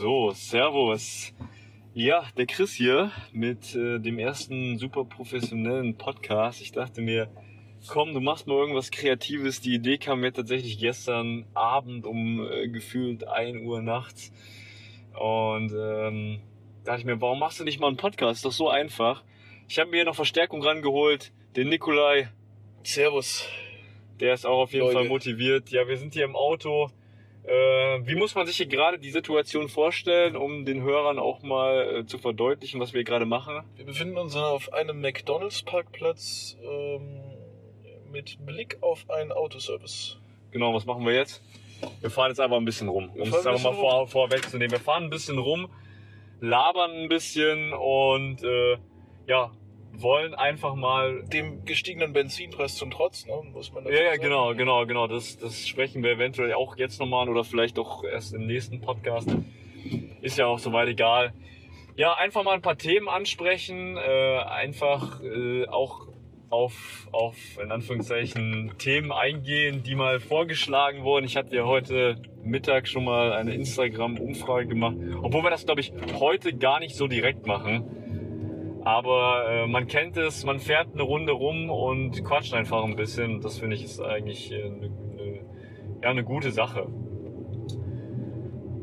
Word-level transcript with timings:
So, 0.00 0.30
Servus. 0.30 1.34
Ja, 1.92 2.24
der 2.38 2.46
Chris 2.46 2.72
hier 2.72 3.12
mit 3.34 3.74
äh, 3.74 3.98
dem 3.98 4.18
ersten 4.18 4.78
super 4.78 5.04
professionellen 5.04 5.98
Podcast. 5.98 6.62
Ich 6.62 6.72
dachte 6.72 7.02
mir, 7.02 7.28
komm, 7.86 8.14
du 8.14 8.20
machst 8.20 8.46
mal 8.46 8.54
irgendwas 8.56 8.90
Kreatives. 8.90 9.60
Die 9.60 9.74
Idee 9.74 9.98
kam 9.98 10.20
mir 10.20 10.32
tatsächlich 10.32 10.78
gestern 10.78 11.44
Abend 11.52 12.06
um 12.06 12.50
äh, 12.50 12.68
gefühlt 12.68 13.28
1 13.28 13.60
Uhr 13.66 13.82
nachts. 13.82 14.32
Und 15.18 15.74
ähm, 15.78 16.40
dachte 16.82 17.00
ich 17.00 17.04
mir, 17.04 17.20
warum 17.20 17.38
machst 17.38 17.60
du 17.60 17.64
nicht 17.64 17.78
mal 17.78 17.88
einen 17.88 17.98
Podcast? 17.98 18.38
Ist 18.38 18.46
doch 18.46 18.52
so 18.52 18.70
einfach. 18.70 19.22
Ich 19.68 19.78
habe 19.78 19.90
mir 19.90 19.98
hier 19.98 20.06
noch 20.06 20.16
Verstärkung 20.16 20.62
rangeholt. 20.62 21.30
Den 21.56 21.68
Nikolai, 21.68 22.30
Servus. 22.84 23.46
der 24.18 24.32
ist 24.32 24.46
auch 24.46 24.62
auf 24.62 24.72
jeden 24.72 24.86
Leute. 24.86 24.96
Fall 24.96 25.08
motiviert. 25.08 25.68
Ja, 25.68 25.86
wir 25.86 25.98
sind 25.98 26.14
hier 26.14 26.24
im 26.24 26.36
Auto. 26.36 26.90
Äh, 27.44 28.06
wie 28.06 28.14
muss 28.14 28.34
man 28.34 28.46
sich 28.46 28.56
hier 28.56 28.66
gerade 28.66 28.98
die 28.98 29.10
Situation 29.10 29.68
vorstellen, 29.68 30.36
um 30.36 30.64
den 30.64 30.82
Hörern 30.82 31.18
auch 31.18 31.42
mal 31.42 32.00
äh, 32.00 32.06
zu 32.06 32.18
verdeutlichen, 32.18 32.80
was 32.80 32.92
wir 32.92 33.02
gerade 33.02 33.24
machen? 33.24 33.64
Wir 33.76 33.86
befinden 33.86 34.18
uns 34.18 34.36
auf 34.36 34.72
einem 34.72 35.00
McDonalds-Parkplatz 35.00 36.56
ähm, 36.62 37.20
mit 38.10 38.44
Blick 38.44 38.78
auf 38.82 39.08
einen 39.08 39.32
Autoservice. 39.32 40.18
Genau, 40.50 40.74
was 40.74 40.84
machen 40.84 41.06
wir 41.06 41.14
jetzt? 41.14 41.42
Wir 42.00 42.10
fahren 42.10 42.30
jetzt 42.30 42.40
einfach 42.40 42.58
ein 42.58 42.64
bisschen 42.64 42.88
rum, 42.88 43.10
um 43.10 43.22
es 43.22 43.46
ein 43.46 43.54
einfach 43.54 43.72
mal 43.72 43.74
vor, 43.74 44.06
vorwegzunehmen. 44.06 44.72
Wir 44.72 44.80
fahren 44.80 45.04
ein 45.04 45.10
bisschen 45.10 45.38
rum, 45.38 45.70
labern 46.40 46.90
ein 46.90 47.08
bisschen 47.08 47.72
und 47.72 48.42
äh, 48.42 48.76
ja, 49.26 49.50
wollen 49.92 50.34
einfach 50.34 50.74
mal 50.74 51.22
Dem 51.24 51.64
gestiegenen 51.64 52.12
Benzinpreis 52.12 52.76
zum 52.76 52.90
Trotz, 52.90 53.26
ne, 53.26 53.34
muss 53.52 53.72
man 53.72 53.84
dazu 53.84 53.96
Ja, 53.96 54.02
ja, 54.02 54.10
sagen. 54.10 54.22
genau, 54.22 54.54
genau, 54.54 54.86
genau. 54.86 55.06
Das, 55.06 55.36
das 55.38 55.66
sprechen 55.66 56.02
wir 56.02 56.12
eventuell 56.12 56.52
auch 56.54 56.76
jetzt 56.76 57.00
nochmal 57.00 57.22
an 57.24 57.28
oder 57.28 57.44
vielleicht 57.44 57.78
auch 57.78 58.04
erst 58.04 58.34
im 58.34 58.46
nächsten 58.46 58.80
Podcast. 58.80 59.28
Ist 60.20 60.38
ja 60.38 60.46
auch 60.46 60.58
soweit 60.58 60.88
egal. 60.88 61.32
Ja, 61.96 62.14
einfach 62.14 62.44
mal 62.44 62.52
ein 62.54 62.62
paar 62.62 62.78
Themen 62.78 63.08
ansprechen, 63.08 63.96
äh, 63.96 64.38
einfach 64.38 65.20
äh, 65.22 65.66
auch 65.66 66.06
auf, 66.50 67.08
auf, 67.12 67.36
in 67.62 67.70
Anführungszeichen, 67.70 68.72
Themen 68.78 69.12
eingehen, 69.12 69.82
die 69.84 69.94
mal 69.94 70.18
vorgeschlagen 70.18 71.04
wurden. 71.04 71.24
Ich 71.24 71.36
hatte 71.36 71.54
ja 71.54 71.64
heute 71.64 72.20
Mittag 72.42 72.88
schon 72.88 73.04
mal 73.04 73.32
eine 73.32 73.54
Instagram-Umfrage 73.54 74.66
gemacht, 74.66 74.96
obwohl 75.22 75.44
wir 75.44 75.50
das, 75.50 75.64
glaube 75.64 75.80
ich, 75.80 75.92
heute 76.18 76.52
gar 76.52 76.80
nicht 76.80 76.96
so 76.96 77.06
direkt 77.06 77.46
machen. 77.46 77.84
Aber 78.84 79.44
äh, 79.50 79.66
man 79.66 79.86
kennt 79.86 80.16
es, 80.16 80.44
man 80.44 80.58
fährt 80.58 80.94
eine 80.94 81.02
Runde 81.02 81.32
rum 81.32 81.70
und 81.70 82.24
quatscht 82.24 82.54
einfach 82.54 82.82
ein 82.84 82.96
bisschen. 82.96 83.40
Das 83.40 83.58
finde 83.58 83.76
ich 83.76 83.84
ist 83.84 84.00
eigentlich 84.00 84.52
äh, 84.52 84.62
eine, 84.62 84.86
eine, 84.86 85.40
ja, 86.02 86.08
eine 86.08 86.24
gute 86.24 86.50
Sache. 86.50 86.86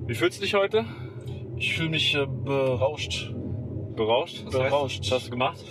Wie 0.05 0.13
fühlst 0.13 0.39
du 0.39 0.43
dich 0.43 0.53
heute? 0.53 0.85
Ich 1.57 1.75
fühle 1.75 1.89
mich 1.89 2.15
äh, 2.15 2.25
berauscht. 2.25 3.33
Berauscht? 3.95 4.45
Was 4.45 4.53
Berauscht. 4.53 4.99
Heißt, 4.99 5.11
was 5.11 5.19
hast 5.19 5.27
du 5.27 5.31
gemacht? 5.31 5.65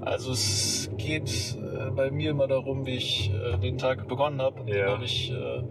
Also 0.00 0.32
es 0.32 0.90
geht 0.96 1.56
äh, 1.56 1.90
bei 1.90 2.10
mir 2.10 2.30
immer 2.30 2.46
darum, 2.46 2.86
wie 2.86 2.96
ich 2.96 3.32
äh, 3.32 3.58
den 3.58 3.78
Tag 3.78 4.06
begonnen 4.08 4.40
habe. 4.40 4.60
Ja. 4.66 4.74
Den 4.74 4.86
habe 4.86 5.04
ich 5.04 5.32
äh, 5.32 5.62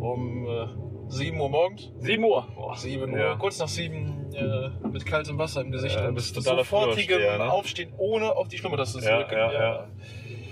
um 0.00 0.46
äh, 0.46 0.66
7 1.08 1.40
Uhr 1.40 1.48
morgens, 1.48 1.90
7 1.98 2.22
Uhr. 2.24 2.46
Boah. 2.54 2.76
7 2.76 3.12
Uhr, 3.12 3.18
Ja. 3.18 3.34
kurz 3.36 3.58
nach 3.58 3.68
7 3.68 4.32
äh, 4.34 4.70
mit 4.88 5.04
kaltem 5.06 5.38
Wasser 5.38 5.60
im 5.62 5.70
Gesicht 5.72 5.96
Ja, 5.96 6.08
und 6.08 6.14
bist 6.14 6.34
totaler 6.34 6.58
sofortigem 6.64 7.20
ne? 7.20 7.50
Aufstehen, 7.50 7.92
ohne 7.98 8.34
auf 8.36 8.48
die 8.48 8.58
Schlummertaste 8.58 9.00
zu 9.00 9.08
Ja, 9.08 9.18
drücken. 9.22 9.34
ja, 9.36 9.52
ja. 9.52 9.88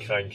Krank. 0.06 0.32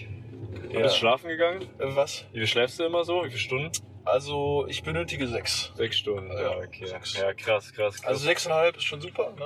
Ja. 0.71 0.81
Bist 0.81 0.95
du 0.95 0.99
schlafen 0.99 1.27
gegangen? 1.27 1.61
Äh, 1.79 1.95
Was? 1.95 2.25
Wie 2.31 2.37
viel 2.39 2.47
schläfst 2.47 2.79
du 2.79 2.83
immer 2.85 3.03
so? 3.03 3.23
Wie 3.23 3.27
viele 3.29 3.39
Stunden? 3.39 3.71
Also 4.05 4.65
ich 4.67 4.83
benötige 4.83 5.27
6. 5.27 5.73
Sechs 5.75 5.97
Stunden. 5.97 6.31
Ja, 6.31 6.41
Ja, 6.41 6.57
okay. 6.57 6.85
sechs. 6.85 7.17
Ja, 7.17 7.33
krass, 7.33 7.71
krass, 7.73 8.01
krass. 8.01 8.05
Also 8.07 8.27
6,5 8.29 8.77
ist 8.77 8.83
schon 8.83 9.01
super. 9.01 9.31
Ne? 9.37 9.45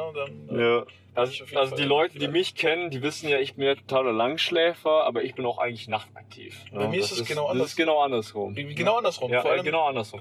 Dann, 0.50 0.58
äh, 0.60 0.62
Ja. 0.80 0.84
Also, 1.18 1.46
also 1.56 1.76
die 1.78 1.84
Leute, 1.84 2.20
die 2.20 2.28
mich 2.28 2.56
kennen, 2.56 2.90
die 2.90 3.02
wissen 3.02 3.30
ja, 3.30 3.40
ich 3.40 3.56
bin 3.56 3.64
ja 3.66 3.76
totaler 3.76 4.12
Langschläfer, 4.12 5.06
aber 5.06 5.24
ich 5.24 5.34
bin 5.34 5.46
auch 5.46 5.60
eigentlich 5.60 5.88
nachtaktiv. 5.88 6.60
ne? 6.74 6.80
Bei 6.80 6.88
mir 6.90 7.00
ist 7.00 7.12
Das 7.12 7.22
es 7.22 7.28
genau 7.28 7.44
Das 7.44 7.52
anders. 7.52 7.68
ist 7.70 7.76
genau 7.78 8.00
andersrum. 8.02 8.54
Genau 8.54 8.98
andersrum. 8.98 9.32
Ja, 9.32 9.42
Vor 9.42 9.52
ja, 9.52 9.56
allem- 9.58 9.66
genau 9.66 9.86
andersrum. 9.88 10.20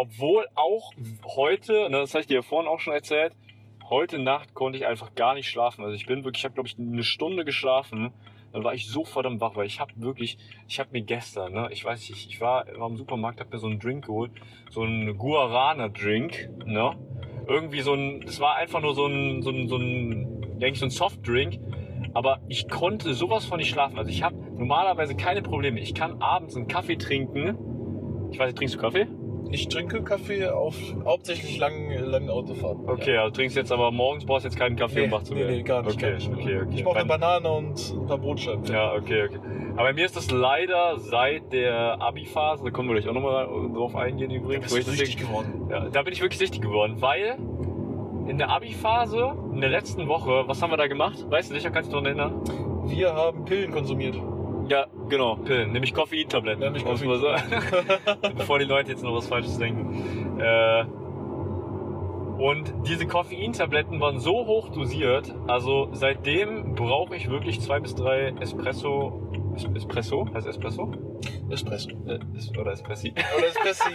Obwohl 0.00 0.46
auch 0.54 0.94
heute, 1.36 1.90
ne, 1.90 1.98
das 1.98 2.14
habe 2.14 2.22
ich 2.22 2.26
dir 2.26 2.42
vorhin 2.42 2.66
auch 2.70 2.80
schon 2.80 2.94
erzählt, 2.94 3.34
heute 3.90 4.18
Nacht 4.18 4.54
konnte 4.54 4.78
ich 4.78 4.86
einfach 4.86 5.14
gar 5.14 5.34
nicht 5.34 5.50
schlafen. 5.50 5.84
Also 5.84 5.94
ich 5.94 6.06
bin 6.06 6.24
wirklich, 6.24 6.40
ich 6.40 6.44
habe 6.46 6.54
glaube 6.54 6.68
ich 6.68 6.78
eine 6.78 7.02
Stunde 7.02 7.44
geschlafen. 7.44 8.10
Dann 8.54 8.64
war 8.64 8.72
ich 8.72 8.88
so 8.88 9.04
verdammt 9.04 9.42
wach, 9.42 9.56
weil 9.56 9.66
ich 9.66 9.78
habe 9.78 9.92
wirklich, 9.96 10.38
ich 10.66 10.80
habe 10.80 10.88
mir 10.92 11.02
gestern, 11.02 11.52
ne, 11.52 11.68
ich 11.70 11.84
weiß 11.84 12.08
nicht, 12.08 12.30
ich 12.30 12.40
war 12.40 12.64
war 12.78 12.88
im 12.88 12.96
Supermarkt, 12.96 13.40
habe 13.40 13.50
mir 13.50 13.58
so 13.58 13.66
einen 13.66 13.78
Drink 13.78 14.06
geholt, 14.06 14.32
so 14.70 14.84
einen 14.84 15.18
Guarana-Drink, 15.18 16.48
ne, 16.64 16.96
irgendwie 17.46 17.82
so 17.82 17.92
ein, 17.92 18.22
das 18.22 18.40
war 18.40 18.56
einfach 18.56 18.80
nur 18.80 18.94
so 18.94 19.04
ein, 19.04 19.42
so 19.42 19.50
ein, 19.50 19.68
so 19.68 19.76
ein, 19.76 20.58
denke 20.60 20.72
ich, 20.72 20.78
so 20.78 20.86
ein 20.86 20.90
Softdrink, 20.90 21.60
aber 22.14 22.40
ich 22.48 22.70
konnte 22.70 23.12
sowas 23.12 23.44
von 23.44 23.58
nicht 23.58 23.68
schlafen. 23.68 23.98
Also 23.98 24.10
ich 24.10 24.22
habe 24.22 24.34
normalerweise 24.34 25.14
keine 25.14 25.42
Probleme. 25.42 25.78
Ich 25.78 25.94
kann 25.94 26.22
abends 26.22 26.56
einen 26.56 26.68
Kaffee 26.68 26.96
trinken. 26.96 28.30
Ich 28.32 28.38
weiß 28.38 28.46
nicht, 28.46 28.56
trinkst 28.56 28.76
du 28.76 28.78
Kaffee? 28.78 29.06
Ich 29.50 29.68
trinke 29.68 30.02
Kaffee 30.02 30.46
auf 30.48 30.76
hauptsächlich 31.04 31.58
langen, 31.58 31.92
langen 32.04 32.30
Autofahrten. 32.30 32.88
Okay, 32.88 33.16
also 33.16 33.32
trinkst 33.32 33.56
jetzt 33.56 33.72
aber 33.72 33.90
morgens 33.90 34.24
brauchst 34.24 34.44
jetzt 34.44 34.56
keinen 34.56 34.76
Kaffee, 34.76 35.00
Nee, 35.00 35.04
um 35.06 35.10
wach 35.12 35.22
zu 35.24 35.34
nee, 35.34 35.40
werden. 35.40 35.56
nee, 35.56 35.62
gar 35.62 35.82
nicht. 35.82 35.94
Okay, 35.96 36.10
gar 36.10 36.14
nicht. 36.18 36.30
okay, 36.32 36.60
okay. 36.62 36.74
Ich 36.76 36.84
brauche 36.84 36.98
eine 36.98 37.08
Banane 37.08 37.50
und 37.50 37.94
ein 37.96 38.06
paar 38.06 38.18
Brotscheiben. 38.18 38.64
Ja, 38.66 38.92
okay, 38.94 39.24
okay. 39.24 39.38
Aber 39.74 39.84
bei 39.84 39.92
mir 39.92 40.04
ist 40.04 40.16
das 40.16 40.30
leider 40.30 40.98
seit 40.98 41.52
der 41.52 42.00
Abi-Phase, 42.00 42.62
da 42.64 42.70
können 42.70 42.88
wir 42.88 42.94
gleich 42.94 43.08
auch 43.08 43.14
nochmal 43.14 43.46
drauf 43.74 43.96
eingehen 43.96 44.30
Da 44.30 44.36
übrigens. 44.36 44.72
bist 44.72 44.86
wo 44.86 44.90
du 44.90 44.96
süchtig 44.96 45.16
geworden. 45.16 45.68
Ja, 45.70 45.88
da 45.88 46.02
bin 46.02 46.12
ich 46.12 46.20
wirklich 46.20 46.38
süchtig 46.38 46.60
geworden, 46.60 46.96
weil 47.00 47.36
in 48.28 48.38
der 48.38 48.50
Abi-Phase, 48.50 49.34
in 49.52 49.60
der 49.60 49.70
letzten 49.70 50.06
Woche, 50.06 50.44
was 50.46 50.62
haben 50.62 50.70
wir 50.70 50.76
da 50.76 50.86
gemacht? 50.86 51.24
Weißt 51.28 51.50
du 51.50 51.54
sicher, 51.54 51.70
kannst 51.70 51.92
du 51.92 52.00
dich 52.00 52.04
daran 52.14 52.18
erinnern? 52.44 52.88
Wir 52.88 53.12
haben 53.14 53.44
Pillen 53.44 53.72
konsumiert. 53.72 54.16
Ja, 54.70 54.86
genau, 55.08 55.34
Pillen, 55.34 55.72
nämlich 55.72 55.92
Koffeintabletten. 55.92 56.60
Nämlich 56.62 56.84
muss 56.84 57.04
man 57.04 57.20
sagen. 57.20 57.42
Bevor 58.36 58.60
die 58.60 58.66
Leute 58.66 58.92
jetzt 58.92 59.02
noch 59.02 59.16
was 59.16 59.26
Falsches 59.26 59.58
denken. 59.58 60.38
Äh, 60.38 60.84
und 62.40 62.72
diese 62.86 63.04
Koffeintabletten 63.08 63.98
waren 64.00 64.20
so 64.20 64.46
hoch 64.46 64.68
dosiert, 64.68 65.34
also 65.48 65.88
seitdem 65.90 66.76
brauche 66.76 67.16
ich 67.16 67.28
wirklich 67.28 67.60
zwei 67.60 67.80
bis 67.80 67.96
drei 67.96 68.28
Espresso. 68.40 69.32
Es- 69.56 69.64
Espresso? 69.74 70.28
Heißt 70.32 70.46
Espresso? 70.46 70.92
Espresso. 71.50 71.90
Äh, 72.06 72.20
oder 72.58 72.70
Espressi? 72.70 73.12
Oder 73.36 73.48
Espressi. 73.48 73.90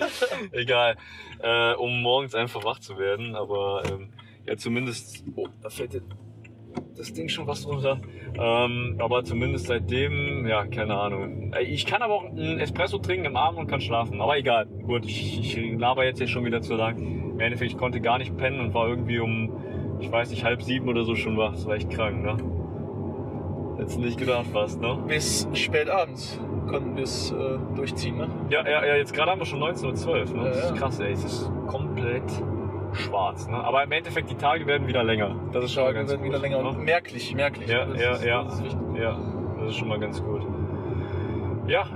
Egal. 0.52 0.96
Äh, 1.40 1.72
um 1.76 2.02
morgens 2.02 2.34
einfach 2.34 2.62
wach 2.64 2.80
zu 2.80 2.98
werden. 2.98 3.34
Aber 3.34 3.82
ähm, 3.90 4.12
ja, 4.46 4.58
zumindest. 4.58 5.24
Oh, 5.36 5.48
da 5.62 5.70
fällt 5.70 5.94
jetzt 5.94 6.06
das 6.98 7.12
Ding 7.12 7.28
schon 7.28 7.46
was 7.46 7.66
runter. 7.66 7.98
Ähm, 8.38 8.96
aber 8.98 9.24
zumindest 9.24 9.66
seitdem, 9.66 10.46
ja, 10.46 10.66
keine 10.66 10.94
Ahnung. 10.96 11.52
Äh, 11.54 11.62
Ich 11.64 11.86
kann 11.86 12.02
aber 12.02 12.14
auch 12.14 12.24
einen 12.24 12.58
Espresso 12.58 12.98
trinken 12.98 13.26
im 13.26 13.36
Abend 13.36 13.58
und 13.60 13.66
kann 13.68 13.80
schlafen. 13.80 14.20
Aber 14.20 14.36
egal. 14.36 14.66
Gut, 14.66 15.04
ich, 15.06 15.56
ich 15.56 15.78
laber 15.78 16.04
jetzt 16.04 16.18
hier 16.18 16.28
schon 16.28 16.44
wieder 16.44 16.60
zu 16.60 16.74
lang. 16.74 16.98
Im 16.98 17.40
Endeffekt, 17.40 17.72
ich 17.72 17.78
konnte 17.78 18.00
gar 18.00 18.18
nicht 18.18 18.36
pennen 18.36 18.60
und 18.60 18.74
war 18.74 18.88
irgendwie 18.88 19.18
um, 19.20 19.52
ich 20.00 20.10
weiß 20.10 20.30
nicht, 20.30 20.44
halb 20.44 20.62
sieben 20.62 20.88
oder 20.88 21.04
so 21.04 21.14
schon 21.14 21.36
wach. 21.36 21.52
Das 21.52 21.66
war 21.66 21.74
echt 21.76 21.90
krank, 21.90 22.22
ne? 22.22 22.36
Hättest 23.78 24.00
nicht 24.00 24.18
gedacht 24.18 24.46
fast, 24.52 24.80
ne? 24.80 24.98
Bis 25.06 25.48
spät 25.54 25.88
abends 25.88 26.40
konnten 26.68 26.96
wir 26.96 27.04
es 27.04 27.30
äh, 27.30 27.58
durchziehen. 27.76 28.16
Ne? 28.18 28.28
Ja, 28.50 28.68
ja, 28.68 28.84
ja, 28.84 28.96
jetzt 28.96 29.14
gerade 29.14 29.30
haben 29.30 29.38
wir 29.40 29.46
schon 29.46 29.60
19.12 29.62 30.06
Uhr. 30.06 30.36
Ne? 30.36 30.44
Ja, 30.44 30.48
Das 30.50 30.64
ist 30.70 30.74
krass, 30.76 31.00
ey. 31.00 31.12
Es 31.12 31.24
ist 31.24 31.50
komplett 31.68 32.24
schwarz. 32.92 33.48
Ne? 33.48 33.56
Aber 33.56 33.82
im 33.84 33.92
Endeffekt, 33.92 34.30
die 34.30 34.36
Tage 34.36 34.66
werden 34.66 34.86
wieder 34.86 35.04
länger. 35.04 35.36
Das 35.52 35.64
ist 35.64 35.72
schon 35.72 35.84
mal 35.84 35.94
ganz 35.94 36.10
werden 36.10 36.20
gut. 36.20 36.30
wieder 36.30 36.38
länger 36.38 36.62
ne? 36.62 36.68
und 36.68 36.84
merklich, 36.84 37.34
merklich. 37.34 37.68
Ja, 37.68 37.84
Das 37.86 38.00
ja, 38.00 38.12
ist, 38.12 38.24
ja. 38.24 38.44
Das. 38.44 38.62
Ja, 38.98 39.18
das 39.58 39.68
ist 39.70 39.76
schon 39.76 39.88
mal 39.88 39.98
ganz 40.00 40.22
gut. 40.22 40.42
Ja, 41.66 41.86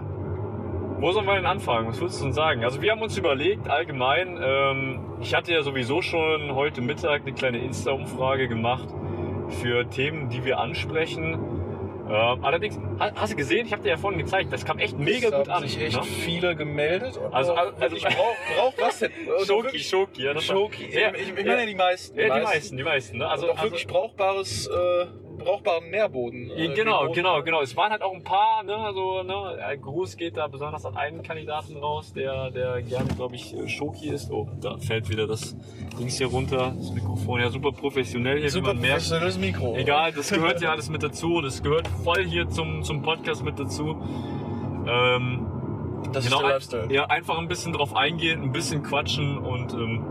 wo 1.03 1.11
sollen 1.11 1.27
wir 1.27 1.35
denn 1.35 1.47
anfangen? 1.47 1.89
Was 1.89 2.01
würdest 2.01 2.21
du 2.21 2.27
denn 2.27 2.33
sagen? 2.33 2.63
Also 2.63 2.81
wir 2.81 2.93
haben 2.93 3.03
uns 3.03 3.19
überlegt, 3.19 3.69
allgemein, 3.69 4.39
ähm, 4.41 5.01
ich 5.21 5.35
hatte 5.35 5.53
ja 5.53 5.63
sowieso 5.63 6.01
schon 6.01 6.55
heute 6.55 6.81
Mittag 6.81 7.23
eine 7.23 7.33
kleine 7.33 7.59
Insta-Umfrage 7.59 8.47
gemacht 8.47 8.89
für 9.49 9.89
Themen, 9.91 10.29
die 10.29 10.45
wir 10.45 10.61
ansprechen. 10.61 11.39
Ähm, 12.13 12.45
allerdings, 12.45 12.79
ha- 12.99 13.13
hast 13.17 13.33
du 13.33 13.37
gesehen, 13.37 13.67
ich 13.67 13.73
habe 13.73 13.83
dir 13.83 13.89
ja 13.91 13.97
vorhin 13.97 14.19
gezeigt, 14.19 14.53
das 14.53 14.65
kam 14.67 14.79
echt 14.79 14.99
mega 14.99 15.29
Es 15.29 15.35
gut 15.35 15.49
an. 15.49 15.63
sich 15.63 15.81
echt 15.81 15.97
ne? 15.97 16.03
viele 16.03 16.55
gemeldet. 16.55 17.17
Und 17.17 17.33
Also- 17.33 17.53
auch 17.55 17.57
also- 17.57 17.81
wirklich, 17.81 18.05
brauch, 18.05 18.37
brauch 18.57 18.75
was 18.79 18.99
denn? 18.99 19.13
Schoki, 19.47 19.79
Schoki, 19.79 20.23
ja, 20.25 20.35
das 20.35 20.47
war- 20.49 20.57
Schoki. 20.57 20.89
Ja, 20.93 21.15
ich, 21.15 21.29
ich 21.37 21.45
meine 21.47 21.67
die 21.67 21.75
meisten. 21.75 22.19
Ja, 22.19 22.35
die 22.37 22.45
meisten, 22.45 22.77
die 22.77 22.83
meisten. 22.83 23.19
Ne? 23.19 23.29
Also 23.29 23.51
Also, 23.51 23.63
wirklich 23.63 23.87
brauchbares, 23.87 24.67
äh, 24.67 25.07
brauchbaren 25.39 25.91
Nährboden. 25.91 26.51
Äh, 26.51 26.69
Genau, 26.75 27.11
genau, 27.13 27.43
genau. 27.43 27.61
Es 27.61 27.77
waren 27.77 27.91
halt 27.93 28.03
auch 28.03 28.13
ein 28.15 28.23
paar, 28.25 28.63
ne, 28.63 28.75
also, 28.77 29.23
ne, 29.23 29.63
ein 29.65 29.81
Gruß 29.81 30.17
geht 30.17 30.37
da 30.37 30.47
besonders 30.47 30.85
an 30.87 30.97
einen 30.97 31.23
Kandidaten 31.23 31.77
raus, 31.77 32.13
der, 32.13 32.51
der 32.51 32.83
gerne, 32.83 33.09
glaube 33.15 33.35
ich, 33.37 33.55
Schoki 33.67 34.09
ist. 34.09 34.31
Oh, 34.31 34.49
da 34.61 34.79
fällt 34.79 35.09
wieder 35.09 35.27
das 35.27 35.57
Dings 35.99 36.19
hier 36.19 36.29
runter, 36.29 36.73
das 36.77 36.91
Mikrofon. 36.93 37.41
Ja, 37.41 37.51
super 37.51 37.73
professionell 37.73 38.41
hier, 38.41 38.51
Super 38.51 38.75
professionelles 38.75 39.39
Mikro. 39.39 39.75
Egal, 39.77 40.13
das 40.17 40.31
gehört 40.31 40.61
ja 40.61 40.71
alles 40.71 40.89
mit 40.89 41.03
dazu. 41.03 41.41
Das 41.41 41.63
gehört 41.63 41.89
voll 42.05 42.25
hier 42.25 42.49
zum, 42.49 42.83
zum 42.83 43.03
Podcast 43.03 43.45
mit 43.45 43.59
dazu. 43.59 43.97
Ähm, 44.87 45.47
Das 46.13 46.25
genau, 46.25 46.39
ist 46.39 46.43
der 46.43 46.51
Lifestyle. 46.55 46.87
ja, 46.95 47.05
einfach 47.07 47.39
ein 47.39 47.49
bisschen 47.49 47.73
drauf 47.73 47.95
eingehen, 47.95 48.43
ein 48.43 48.53
bisschen 48.53 48.83
quatschen 48.83 49.39
und 49.39 49.73
ähm, 49.75 50.05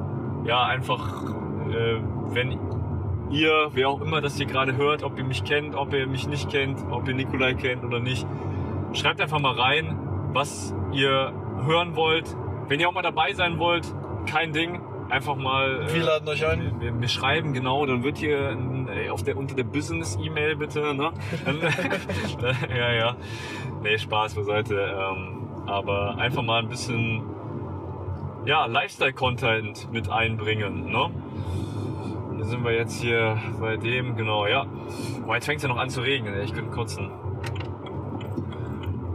ja, 0.45 0.63
einfach, 0.63 1.23
äh, 1.71 1.97
wenn 2.33 2.57
ihr, 3.31 3.69
wer 3.73 3.89
auch 3.89 4.01
immer 4.01 4.21
das 4.21 4.37
hier 4.37 4.45
gerade 4.45 4.75
hört, 4.75 5.03
ob 5.03 5.17
ihr 5.17 5.23
mich 5.23 5.43
kennt, 5.43 5.75
ob 5.75 5.93
ihr 5.93 6.07
mich 6.07 6.27
nicht 6.27 6.49
kennt, 6.49 6.79
ob 6.91 7.07
ihr 7.07 7.13
Nikolai 7.15 7.53
kennt 7.53 7.83
oder 7.83 7.99
nicht, 7.99 8.27
schreibt 8.93 9.21
einfach 9.21 9.39
mal 9.39 9.53
rein, 9.53 9.97
was 10.33 10.73
ihr 10.91 11.33
hören 11.65 11.95
wollt. 11.95 12.35
Wenn 12.67 12.79
ihr 12.79 12.89
auch 12.89 12.93
mal 12.93 13.01
dabei 13.01 13.33
sein 13.33 13.57
wollt, 13.59 13.85
kein 14.25 14.53
Ding. 14.53 14.81
Einfach 15.09 15.35
mal. 15.35 15.93
Wir 15.93 16.03
laden 16.03 16.27
euch 16.29 16.45
ein. 16.45 16.79
Wir, 16.79 16.99
wir 16.99 17.07
schreiben, 17.09 17.51
genau, 17.51 17.85
dann 17.85 18.01
wird 18.01 18.17
hier 18.17 18.55
äh, 18.87 19.09
auf 19.09 19.23
der, 19.23 19.35
unter 19.35 19.55
der 19.55 19.65
Business-E-Mail 19.65 20.55
bitte, 20.55 20.93
ne? 20.93 21.11
Ja, 22.73 22.93
ja. 22.93 23.15
Nee, 23.83 23.97
Spaß 23.97 24.35
beiseite. 24.35 24.75
Ähm, 24.75 25.49
aber 25.65 26.17
einfach 26.17 26.43
mal 26.43 26.61
ein 26.61 26.69
bisschen, 26.69 27.23
ja, 28.45 28.65
Lifestyle-Content 28.67 29.91
mit 29.91 30.09
einbringen, 30.09 30.89
ne? 30.91 31.09
Hier 32.41 32.49
sind 32.49 32.63
wir 32.63 32.71
jetzt 32.73 32.99
hier 32.99 33.37
bei 33.59 33.77
dem, 33.77 34.15
genau, 34.15 34.47
ja. 34.47 34.65
Boah, 35.23 35.35
jetzt 35.35 35.45
fängt 35.45 35.57
es 35.57 35.63
ja 35.63 35.69
noch 35.69 35.77
an 35.77 35.91
zu 35.91 36.01
regnen, 36.01 36.33
ey. 36.33 36.43
ich 36.43 36.51
könnte 36.51 36.71
kotzen. 36.71 37.11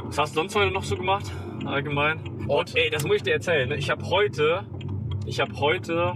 Was 0.05 0.17
hast 0.19 0.37
du 0.37 0.41
sonst 0.43 0.55
heute 0.55 0.71
noch 0.71 0.85
so 0.85 0.95
gemacht, 0.97 1.33
allgemein? 1.65 2.21
Und? 2.47 2.77
Ey, 2.77 2.89
das 2.89 3.05
muss 3.05 3.17
ich 3.17 3.23
dir 3.25 3.33
erzählen. 3.33 3.69
ne? 3.69 3.75
Ich 3.79 3.91
habe 3.91 4.05
heute, 4.09 4.63
ich 5.27 5.41
habe 5.41 5.53
heute, 5.59 6.15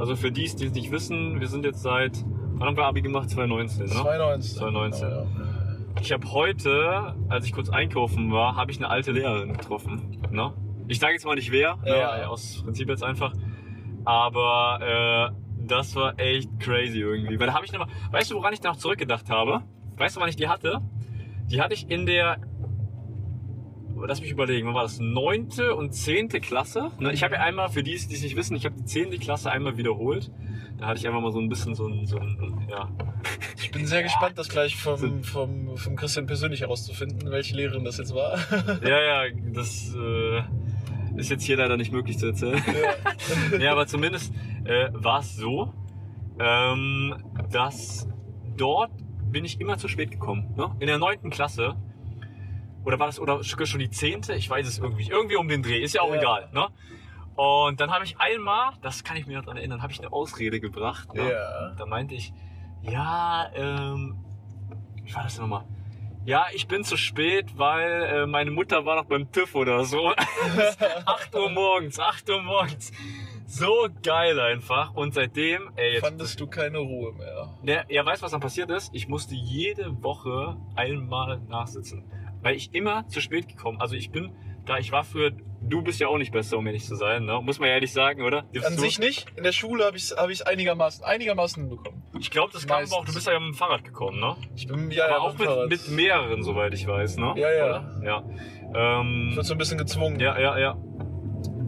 also 0.00 0.16
für 0.16 0.32
die, 0.32 0.42
die 0.56 0.66
es 0.66 0.72
nicht 0.74 0.90
wissen, 0.90 1.38
wir 1.38 1.46
sind 1.46 1.64
jetzt 1.64 1.82
seit, 1.82 2.24
wann 2.54 2.66
haben 2.66 2.76
wir 2.76 2.84
Abi 2.86 3.00
gemacht? 3.02 3.30
2019, 3.30 3.84
ne? 3.84 3.92
2019. 3.92 4.56
2019. 4.58 5.08
Ja, 5.08 5.16
ja. 5.18 5.26
Ich 6.00 6.10
habe 6.10 6.32
heute, 6.32 7.14
als 7.28 7.46
ich 7.46 7.52
kurz 7.52 7.68
einkaufen 7.70 8.32
war, 8.32 8.56
habe 8.56 8.72
ich 8.72 8.78
eine 8.78 8.88
alte 8.90 9.12
Lehrerin 9.12 9.52
getroffen. 9.52 10.18
Ne? 10.32 10.52
Ich 10.88 10.98
sage 10.98 11.12
jetzt 11.12 11.24
mal 11.26 11.36
nicht 11.36 11.52
wer, 11.52 11.78
Ja. 11.84 12.16
ne? 12.16 12.28
aus 12.28 12.60
Prinzip 12.64 12.88
jetzt 12.88 13.04
einfach. 13.04 13.32
Aber 14.04 14.80
äh, 15.32 15.39
das 15.66 15.94
war 15.94 16.18
echt 16.18 16.48
crazy 16.58 16.98
irgendwie. 16.98 17.38
Weil 17.38 17.46
da 17.46 17.54
habe 17.54 17.64
ich 17.64 17.72
noch 17.72 17.80
mal, 17.80 17.88
weißt 18.10 18.30
du, 18.30 18.36
woran 18.36 18.52
ich 18.52 18.60
da 18.60 18.70
noch 18.70 18.76
zurückgedacht 18.76 19.30
habe? 19.30 19.62
Weißt 19.96 20.16
du, 20.16 20.20
wann 20.20 20.28
ich 20.28 20.36
die 20.36 20.48
hatte? 20.48 20.80
Die 21.50 21.60
hatte 21.60 21.74
ich 21.74 21.90
in 21.90 22.06
der, 22.06 22.38
lass 24.06 24.20
mich 24.20 24.30
überlegen, 24.30 24.66
wann 24.66 24.74
war 24.74 24.82
das? 24.82 24.98
Neunte 24.98 25.74
und 25.74 25.92
zehnte 25.92 26.40
Klasse. 26.40 26.90
Ne? 26.98 27.12
Ich 27.12 27.22
habe 27.22 27.34
ja 27.34 27.42
einmal, 27.42 27.68
für 27.68 27.82
die, 27.82 27.90
die 27.90 28.14
es 28.14 28.22
nicht 28.22 28.36
wissen, 28.36 28.56
ich 28.56 28.64
habe 28.64 28.76
die 28.76 28.84
zehnte 28.84 29.18
Klasse 29.18 29.50
einmal 29.50 29.76
wiederholt. 29.76 30.30
Da 30.78 30.86
hatte 30.86 31.00
ich 31.00 31.06
einfach 31.06 31.20
mal 31.20 31.32
so 31.32 31.38
ein 31.38 31.48
bisschen 31.50 31.74
so 31.74 31.86
ein, 31.86 32.06
so 32.06 32.16
ein 32.16 32.66
ja, 32.70 32.88
Ich 33.62 33.70
bin 33.70 33.86
sehr 33.86 34.02
gespannt, 34.02 34.38
das 34.38 34.48
gleich 34.48 34.76
vom, 34.76 35.22
vom, 35.22 35.76
vom 35.76 35.96
Christian 35.96 36.26
persönlich 36.26 36.62
herauszufinden, 36.62 37.30
welche 37.30 37.54
Lehrerin 37.54 37.84
das 37.84 37.98
jetzt 37.98 38.14
war. 38.14 38.38
Ja, 38.82 39.26
ja, 39.26 39.34
das 39.52 39.94
äh, 39.94 40.42
ist 41.16 41.30
jetzt 41.30 41.44
hier 41.44 41.58
leider 41.58 41.76
nicht 41.76 41.92
möglich 41.92 42.18
zu 42.18 42.28
erzählen. 42.28 42.62
ja, 43.58 43.72
aber 43.72 43.86
zumindest 43.86 44.32
äh, 44.64 44.88
war 44.92 45.20
es 45.20 45.36
so, 45.36 45.72
ähm, 46.38 47.16
dass 47.50 48.08
dort 48.56 48.90
bin 49.30 49.44
ich 49.44 49.60
immer 49.60 49.78
zu 49.78 49.88
spät 49.88 50.10
gekommen. 50.10 50.54
Ne? 50.56 50.74
In 50.80 50.86
der 50.86 50.98
neunten 50.98 51.30
Klasse. 51.30 51.76
Oder 52.84 52.98
war 52.98 53.06
das 53.06 53.20
oder 53.20 53.42
schon 53.44 53.78
die 53.80 53.90
zehnte? 53.90 54.34
Ich 54.34 54.48
weiß 54.48 54.66
es 54.66 54.78
irgendwie. 54.78 55.08
Irgendwie 55.08 55.36
um 55.36 55.48
den 55.48 55.62
Dreh. 55.62 55.78
Ist 55.78 55.94
ja 55.94 56.02
auch 56.02 56.08
Ja. 56.14 56.20
egal. 56.20 56.48
Ne? 56.52 56.66
Und 57.36 57.80
dann 57.80 57.90
habe 57.90 58.04
ich 58.04 58.18
einmal, 58.18 58.72
das 58.82 59.04
kann 59.04 59.16
ich 59.16 59.26
mir 59.26 59.36
noch 59.36 59.44
daran 59.44 59.58
erinnern, 59.58 59.82
habe 59.82 59.92
ich 59.92 60.00
eine 60.00 60.12
Ausrede 60.12 60.60
gebracht. 60.60 61.14
Ne? 61.14 61.30
Ja. 61.30 61.74
Da 61.76 61.86
meinte 61.86 62.14
ich, 62.14 62.32
ja, 62.82 63.50
ähm, 63.54 64.24
wie 65.04 65.14
war 65.14 65.22
das 65.24 65.38
nochmal? 65.38 65.64
Ja, 66.24 66.46
ich 66.52 66.68
bin 66.68 66.84
zu 66.84 66.96
spät, 66.98 67.56
weil 67.58 68.02
äh, 68.02 68.26
meine 68.26 68.50
Mutter 68.50 68.84
war 68.84 68.96
noch 68.96 69.04
beim 69.06 69.30
TÜV 69.32 69.54
oder 69.54 69.84
so. 69.84 70.10
8 71.06 71.34
Uhr 71.34 71.48
morgens, 71.50 71.98
8 71.98 72.28
Uhr 72.28 72.42
morgens. 72.42 72.92
So 73.52 73.88
geil 74.04 74.38
einfach. 74.38 74.94
Und 74.94 75.12
seitdem, 75.12 75.70
ey, 75.74 75.94
jetzt. 75.94 76.04
Fandest 76.04 76.38
du 76.40 76.46
keine 76.46 76.78
Ruhe 76.78 77.12
mehr. 77.14 77.52
Der, 77.64 77.84
ja, 77.88 78.06
weißt 78.06 78.22
du, 78.22 78.24
was 78.24 78.30
dann 78.32 78.40
passiert 78.40 78.70
ist? 78.70 78.90
Ich 78.94 79.08
musste 79.08 79.34
jede 79.34 80.00
Woche 80.04 80.56
einmal 80.76 81.40
nachsitzen. 81.48 82.04
Weil 82.42 82.54
ich 82.54 82.72
immer 82.74 83.08
zu 83.08 83.20
spät 83.20 83.48
gekommen. 83.48 83.80
Also 83.80 83.96
ich 83.96 84.12
bin, 84.12 84.30
da 84.66 84.78
ich 84.78 84.92
war 84.92 85.02
früher, 85.02 85.32
du 85.62 85.82
bist 85.82 85.98
ja 85.98 86.06
auch 86.06 86.16
nicht 86.16 86.30
besser, 86.32 86.58
um 86.58 86.66
ehrlich 86.68 86.84
zu 86.86 86.94
sein, 86.94 87.24
ne? 87.24 87.40
Muss 87.42 87.58
man 87.58 87.68
ja 87.68 87.74
ehrlich 87.74 87.92
sagen, 87.92 88.22
oder? 88.22 88.44
Gibst 88.52 88.68
An 88.68 88.76
du? 88.76 88.82
sich 88.82 88.98
nicht. 89.00 89.26
In 89.36 89.42
der 89.42 89.52
Schule 89.52 89.84
habe 89.84 89.96
ich 89.96 90.04
es 90.04 90.16
hab 90.16 90.30
ich's 90.30 90.42
einigermaßen, 90.42 91.04
einigermaßen 91.04 91.62
hinbekommen. 91.64 92.02
Ich 92.20 92.30
glaube, 92.30 92.52
das 92.52 92.66
kam 92.68 92.84
auch, 92.92 93.04
du 93.04 93.12
bist 93.12 93.26
ja 93.26 93.38
mit 93.40 93.48
dem 93.48 93.54
Fahrrad 93.54 93.82
gekommen, 93.82 94.20
ne? 94.20 94.36
Ich 94.54 94.68
bin 94.68 94.90
ja, 94.92 95.06
aber 95.06 95.12
ja 95.14 95.18
auch 95.18 95.36
mit 95.36 95.48
Fahrrad. 95.48 95.68
mit, 95.68 95.88
mit 95.88 95.96
mehreren, 95.96 96.42
soweit 96.44 96.72
ich 96.72 96.86
weiß, 96.86 97.16
ne? 97.16 97.34
Ja, 97.36 97.50
ja. 97.52 97.66
Oder? 97.66 98.00
Ja. 98.04 99.00
Ähm, 99.00 99.28
Ich 99.30 99.36
wurde 99.36 99.46
so 99.48 99.54
ein 99.54 99.58
bisschen 99.58 99.78
gezwungen. 99.78 100.20
ja, 100.20 100.38
ja, 100.38 100.56
ja. 100.58 100.76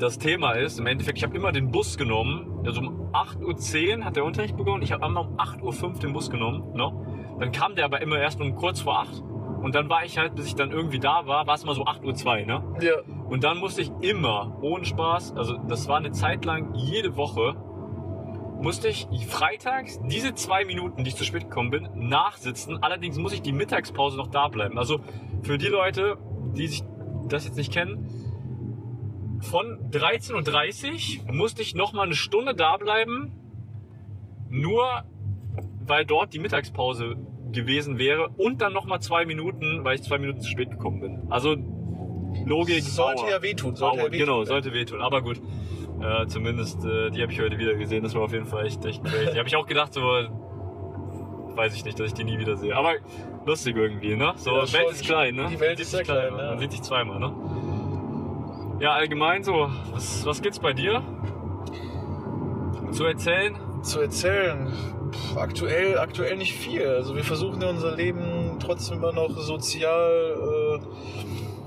Das 0.02 0.18
Thema 0.18 0.54
ist, 0.54 0.80
im 0.80 0.86
Endeffekt, 0.86 1.18
ich 1.18 1.22
habe 1.22 1.36
immer 1.36 1.52
den 1.52 1.70
Bus 1.70 1.96
genommen. 1.96 2.64
Also 2.66 2.80
um 2.80 3.12
8.10 3.12 3.98
Uhr 3.98 4.04
hat 4.04 4.16
der 4.16 4.24
Unterricht 4.24 4.56
begonnen. 4.56 4.82
Ich 4.82 4.90
habe 4.90 5.06
einmal 5.06 5.24
um 5.24 5.36
8.05 5.36 5.84
Uhr 5.84 5.92
den 6.00 6.12
Bus 6.12 6.28
genommen. 6.28 6.72
Ne? 6.74 7.36
Dann 7.38 7.52
kam 7.52 7.76
der 7.76 7.84
aber 7.84 8.02
immer 8.02 8.18
erst 8.18 8.40
um 8.40 8.56
kurz 8.56 8.80
vor 8.80 8.98
8. 8.98 9.22
Und 9.62 9.76
dann 9.76 9.88
war 9.88 10.04
ich 10.04 10.18
halt, 10.18 10.34
bis 10.34 10.46
ich 10.46 10.56
dann 10.56 10.72
irgendwie 10.72 10.98
da 10.98 11.28
war, 11.28 11.46
war 11.46 11.54
es 11.54 11.62
immer 11.62 11.76
so 11.76 11.84
8.02 11.84 12.40
Uhr. 12.40 12.46
Ne? 12.46 12.64
Ja. 12.80 12.94
Und 13.28 13.44
dann 13.44 13.58
musste 13.58 13.80
ich 13.80 13.92
immer, 14.00 14.58
ohne 14.60 14.84
Spaß, 14.84 15.36
also 15.36 15.56
das 15.68 15.86
war 15.86 15.98
eine 15.98 16.10
Zeit 16.10 16.44
lang, 16.44 16.74
jede 16.74 17.16
Woche, 17.16 17.54
musste 18.60 18.88
ich 18.88 19.06
freitags 19.28 20.00
diese 20.06 20.34
zwei 20.34 20.64
Minuten, 20.64 21.04
die 21.04 21.10
ich 21.10 21.16
zu 21.16 21.22
spät 21.22 21.44
gekommen 21.44 21.70
bin, 21.70 21.88
nachsitzen. 21.94 22.82
Allerdings 22.82 23.18
muss 23.18 23.32
ich 23.32 23.42
die 23.42 23.52
Mittagspause 23.52 24.16
noch 24.16 24.32
da 24.32 24.48
bleiben. 24.48 24.78
Also 24.78 24.98
für 25.42 25.58
die 25.58 25.68
Leute, 25.68 26.18
die 26.56 26.66
sich 26.66 26.82
das 27.28 27.44
jetzt 27.44 27.56
nicht 27.56 27.72
kennen, 27.72 28.31
von 29.42 29.90
13.30 29.90 31.26
Uhr 31.26 31.34
musste 31.34 31.60
ich 31.62 31.74
noch 31.74 31.92
mal 31.92 32.02
eine 32.04 32.14
Stunde 32.14 32.54
da 32.54 32.76
bleiben, 32.78 33.32
nur 34.48 34.84
weil 35.84 36.04
dort 36.06 36.32
die 36.32 36.38
Mittagspause 36.38 37.16
gewesen 37.52 37.98
wäre 37.98 38.28
und 38.38 38.62
dann 38.62 38.72
noch 38.72 38.86
mal 38.86 39.00
zwei 39.00 39.26
Minuten, 39.26 39.84
weil 39.84 39.96
ich 39.96 40.02
zwei 40.02 40.18
Minuten 40.18 40.40
zu 40.40 40.48
spät 40.48 40.70
gekommen 40.70 41.00
bin. 41.00 41.22
Also 41.30 41.56
Logik. 42.46 42.82
Sollte 42.82 43.22
Aua. 43.24 43.30
ja 43.30 43.42
wehtun. 43.42 43.76
Sollte 43.76 43.98
Aua, 44.00 44.06
ja 44.06 44.12
wehtun. 44.12 44.26
genau, 44.26 44.44
sollte 44.44 44.72
wehtun. 44.72 45.02
Aber 45.02 45.20
gut. 45.20 45.40
Äh, 46.00 46.26
zumindest, 46.28 46.82
äh, 46.84 47.10
die 47.10 47.20
habe 47.22 47.30
ich 47.30 47.40
heute 47.40 47.58
wieder 47.58 47.74
gesehen. 47.74 48.02
Das 48.02 48.14
war 48.14 48.22
auf 48.22 48.32
jeden 48.32 48.46
Fall 48.46 48.66
echt, 48.66 48.84
echt 48.86 49.04
crazy. 49.04 49.36
habe 49.36 49.46
ich 49.48 49.54
auch 49.54 49.66
gedacht, 49.66 49.92
so, 49.92 50.00
weiß 50.00 51.74
ich 51.76 51.84
nicht, 51.84 52.00
dass 52.00 52.06
ich 52.08 52.14
die 52.14 52.24
nie 52.24 52.38
wieder 52.38 52.56
sehe. 52.56 52.74
Aber 52.74 52.94
lustig 53.44 53.76
irgendwie, 53.76 54.16
ne? 54.16 54.32
So, 54.36 54.50
Ja, 54.50 54.72
Welt 54.72 54.90
ist 54.92 55.04
klein, 55.04 55.34
ne? 55.34 55.48
Die 55.50 55.60
Welt 55.60 55.78
ist 55.78 55.90
sehr 55.90 56.02
klein, 56.04 56.28
zweimal. 56.28 56.44
ja. 56.44 56.50
Man 56.52 56.58
sieht 56.58 56.72
sich 56.72 56.82
zweimal, 56.82 57.20
ne? 57.20 57.32
Ja, 58.80 58.92
allgemein 58.92 59.44
so, 59.44 59.70
was, 59.92 60.24
was 60.26 60.42
gibt's 60.42 60.58
bei 60.58 60.72
dir? 60.72 61.02
Zu 62.92 63.04
erzählen? 63.04 63.56
Zu 63.82 64.00
erzählen. 64.00 64.72
Pff, 65.12 65.36
aktuell, 65.36 65.98
aktuell 65.98 66.36
nicht 66.36 66.54
viel. 66.54 66.86
Also 66.86 67.14
wir 67.14 67.24
versuchen 67.24 67.60
ja 67.62 67.68
unser 67.70 67.94
Leben 67.94 68.58
trotzdem 68.60 68.98
immer 68.98 69.12
noch 69.12 69.30
sozial, 69.38 70.80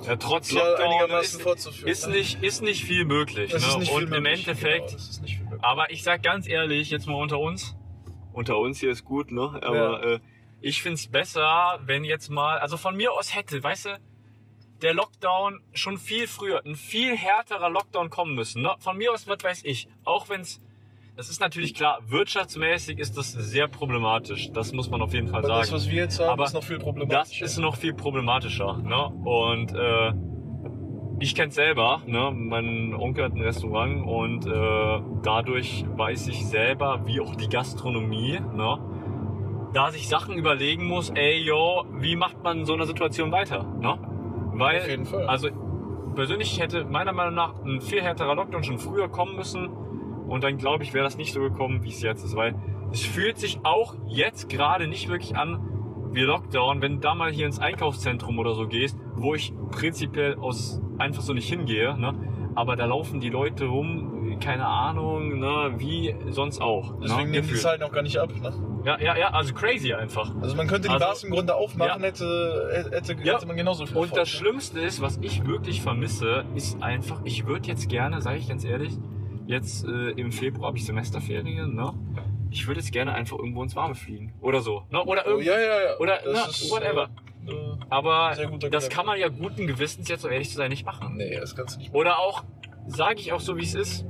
äh, 0.04 0.08
Ja, 0.08 0.16
trotz 0.18 0.50
sozial 0.50 0.72
Lockdown 0.72 0.88
einigermaßen 0.92 1.40
ist, 1.40 1.44
fortzuführen. 1.44 1.90
ist, 1.90 2.08
nicht, 2.10 2.44
ist 2.44 2.62
nicht 2.62 2.84
viel 2.84 3.06
möglich. 3.06 3.52
Ne? 3.54 3.58
nicht 3.80 3.92
Und 3.92 4.08
viel 4.08 4.14
im 4.14 4.24
möglich. 4.24 4.48
Endeffekt, 4.48 4.98
Genau. 5.26 5.58
Aber 5.62 5.90
ich 5.92 6.04
sag 6.04 6.22
ganz 6.22 6.48
ehrlich, 6.48 6.90
jetzt 6.90 7.08
mal 7.08 7.16
unter 7.16 7.40
uns. 7.40 7.76
Unter 8.34 8.58
uns 8.60 8.80
hier 8.80 8.92
ist 8.92 9.06
gut, 9.06 9.32
ne? 9.32 9.58
Aber 9.64 10.04
äh, 10.04 10.20
ich 10.62 10.82
find's 10.82 11.08
besser, 11.08 11.80
wenn 11.86 12.04
jetzt 12.04 12.30
mal, 12.30 12.58
also 12.60 12.76
von 12.78 12.96
mir 12.96 13.14
aus 13.14 13.34
hätte, 13.34 13.64
weißt 13.64 13.86
du, 13.86 13.90
der 14.82 14.94
Lockdown 14.94 15.60
schon 15.74 15.98
viel 15.98 16.28
früher, 16.28 16.62
ein 16.66 16.76
viel 16.76 17.16
härterer 17.16 17.70
Lockdown 17.70 18.10
kommen 18.10 18.36
müssen. 18.36 18.62
Ne? 18.62 18.72
Von 18.80 18.98
mir 18.98 19.12
aus, 19.14 19.28
was 19.28 19.44
weiß 19.44 19.62
ich, 19.66 19.88
auch 20.04 20.30
wenn's, 20.30 20.62
das 21.16 21.30
ist 21.30 21.40
natürlich 21.40 21.74
klar, 21.74 22.00
wirtschaftsmäßig 22.08 23.00
ist 23.00 23.18
das 23.18 23.32
sehr 23.32 23.68
problematisch. 23.70 24.52
Das 24.52 24.74
muss 24.74 24.90
man 24.90 25.02
auf 25.02 25.14
jeden 25.14 25.28
Fall 25.30 25.40
Aber 25.40 25.48
sagen. 25.48 25.62
das, 25.62 25.72
was 25.72 25.90
wir 25.90 26.04
jetzt 26.04 26.20
haben, 26.20 26.30
Aber 26.30 26.44
ist 26.46 26.54
noch 26.54 26.64
viel 26.64 26.76
Das 26.78 26.84
problematischer. 26.84 27.46
ist 27.46 27.58
noch 27.58 27.76
viel 27.78 27.94
problematischer. 27.94 28.78
Ne? 28.80 29.06
Und 29.24 29.74
äh, 29.74 30.14
ich 31.22 31.34
kenne 31.34 31.52
selber. 31.54 32.02
Ne? 32.06 32.32
Mein 32.36 32.94
Onkel 32.94 33.24
hat 33.26 33.34
ein 33.34 33.42
Restaurant 33.42 34.06
und 34.06 34.46
äh, 34.46 35.02
dadurch 35.24 35.86
weiß 35.96 36.28
ich 36.28 36.46
selber, 36.46 37.02
wie 37.06 37.22
auch 37.22 37.36
die 37.36 37.48
Gastronomie, 37.48 38.40
ne? 38.54 39.72
da 39.74 39.92
sich 39.92 40.08
Sachen 40.10 40.36
überlegen 40.38 40.86
muss, 40.86 41.10
ey, 41.12 41.38
yo, 41.42 41.86
wie 41.94 42.16
macht 42.18 42.44
man 42.44 42.60
in 42.60 42.66
so 42.66 42.74
einer 42.74 42.86
Situation 42.86 43.32
weiter? 43.32 43.64
Ne? 43.80 43.98
Weil, 44.58 44.82
Auf 44.82 44.88
jeden 44.88 45.06
Fall. 45.06 45.28
also 45.28 45.50
persönlich 46.16 46.60
hätte 46.60 46.86
meiner 46.86 47.12
Meinung 47.12 47.36
nach 47.36 47.56
ein 47.64 47.82
viel 47.82 48.02
härterer 48.02 48.36
Lockdown 48.36 48.64
schon 48.64 48.80
früher 48.80 49.10
kommen 49.10 49.36
müssen. 49.36 49.68
Und 50.28 50.44
dann 50.44 50.58
glaube 50.58 50.84
ich, 50.84 50.94
wäre 50.94 51.04
das 51.04 51.18
nicht 51.18 51.34
so 51.34 51.42
gekommen, 51.42 51.84
wie 51.84 51.90
es 51.90 52.02
jetzt 52.02 52.24
ist. 52.24 52.36
Weil 52.36 52.56
es 52.92 53.02
fühlt 53.02 53.38
sich 53.38 53.60
auch 53.64 53.96
jetzt 54.08 54.50
gerade 54.50 54.88
nicht 54.88 55.10
wirklich 55.10 55.36
an 55.36 55.60
wie 56.12 56.22
Lockdown, 56.22 56.82
wenn 56.82 56.96
du 56.96 57.00
da 57.00 57.14
mal 57.14 57.32
hier 57.32 57.46
ins 57.46 57.60
Einkaufszentrum 57.60 58.40
oder 58.40 58.56
so 58.56 58.68
gehst, 58.68 58.98
wo 59.16 59.36
ich 59.36 59.54
prinzipiell 59.72 60.36
aus 60.36 60.82
einfach 60.98 61.22
so 61.22 61.34
nicht 61.34 61.50
hingehe, 61.50 61.98
ne? 62.00 62.14
Aber 62.56 62.78
da 62.78 62.86
laufen 62.86 63.20
die 63.20 63.30
Leute 63.30 63.66
rum, 63.66 64.38
keine 64.40 64.66
Ahnung, 64.66 65.40
ne, 65.40 65.74
wie 65.78 66.16
sonst 66.30 66.62
auch. 66.62 66.94
Deswegen 67.04 67.32
ne? 67.32 67.42
nehmen 67.42 67.48
die. 67.50 67.56
Zahlen 67.56 67.84
auch 67.84 67.92
gar 67.92 68.02
nicht 68.02 68.18
ab. 68.18 68.30
Ne? 68.42 68.54
Ja, 68.86 69.00
ja, 69.00 69.18
ja, 69.18 69.30
also 69.32 69.54
crazy 69.54 69.94
einfach. 69.94 70.32
Also 70.42 70.56
man 70.56 70.68
könnte 70.68 70.88
die 70.88 70.94
Also- 70.94 71.06
Bars 71.06 71.24
im 71.24 71.32
Grunde 71.32 71.56
aufmachen, 71.56 72.02
Ja. 72.02 72.08
hätte, 72.08 72.90
hätte, 72.92 73.14
Ja. 73.24 73.34
hätte 73.36 73.48
man 73.48 73.58
genauso 73.58 73.86
viel 73.86 73.98
Und 73.98 74.04
Erfolg, 74.04 74.20
das 74.20 74.32
ne? 74.34 74.38
Schlimmste 74.40 74.80
ist, 74.80 75.02
was 75.02 75.18
ich 75.22 75.46
wirklich 75.46 75.82
vermisse, 75.82 76.46
ist 76.56 76.82
einfach, 76.84 77.22
ich 77.24 77.48
würde 77.48 77.68
jetzt 77.68 77.90
gerne, 77.90 78.22
sage 78.22 78.38
ich 78.38 78.48
ganz 78.48 78.64
ehrlich, 78.64 78.94
jetzt 79.48 79.86
äh, 79.86 80.12
im 80.12 80.32
Februar 80.32 80.68
habe 80.68 80.78
ich 80.78 80.86
Semesterferien, 80.86 81.76
ne? 81.76 81.94
Ich 82.52 82.68
würde 82.68 82.80
jetzt 82.80 82.92
gerne 82.92 83.14
einfach 83.14 83.38
irgendwo 83.38 83.64
ins 83.64 83.76
Warme 83.76 83.96
fliegen. 83.96 84.34
Oder 84.42 84.62
so. 84.62 84.84
Ne? 84.92 85.04
Oder 85.04 85.24
Oh, 85.26 85.30
irgendwie. 85.32 85.48
ja, 85.48 85.60
ja, 85.60 85.82
ja. 85.92 85.98
Oder 86.00 86.20
na, 86.32 86.46
ist, 86.46 86.70
whatever. 86.72 87.10
Äh, 87.48 87.52
äh, 87.52 87.56
Aber 87.90 88.34
das 88.72 88.90
kann 88.90 89.06
man 89.06 89.20
ja 89.20 89.28
guten 89.30 89.68
Gewissens 89.68 90.08
jetzt, 90.08 90.24
um 90.26 90.32
ehrlich 90.32 90.50
zu 90.50 90.56
sein, 90.58 90.70
nicht 90.70 90.86
machen. 90.86 91.16
nee, 91.18 91.38
das 91.40 91.56
kannst 91.56 91.76
du 91.76 91.80
nicht 91.80 91.94
Oder 91.94 92.20
auch, 92.20 92.44
sage 92.88 93.20
ich 93.20 93.34
auch 93.34 93.40
so, 93.42 93.58
wie 93.58 93.64
es 93.64 93.74
ist, 93.76 94.06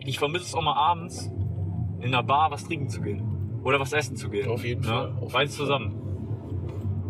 ich 0.00 0.18
vermisse 0.18 0.44
es 0.46 0.54
auch 0.54 0.62
mal 0.62 0.74
abends 0.74 1.30
in 2.00 2.06
einer 2.14 2.22
Bar 2.22 2.50
was 2.50 2.64
trinken 2.64 2.88
zu 2.88 3.00
gehen. 3.02 3.22
Oder 3.62 3.80
was 3.80 3.92
essen 3.92 4.16
zu 4.16 4.30
gehen. 4.30 4.48
Auf 4.48 4.64
jeden? 4.64 4.82
Fall, 4.82 5.12
auf 5.20 5.32
Beides 5.32 5.56
zusammen. 5.56 5.94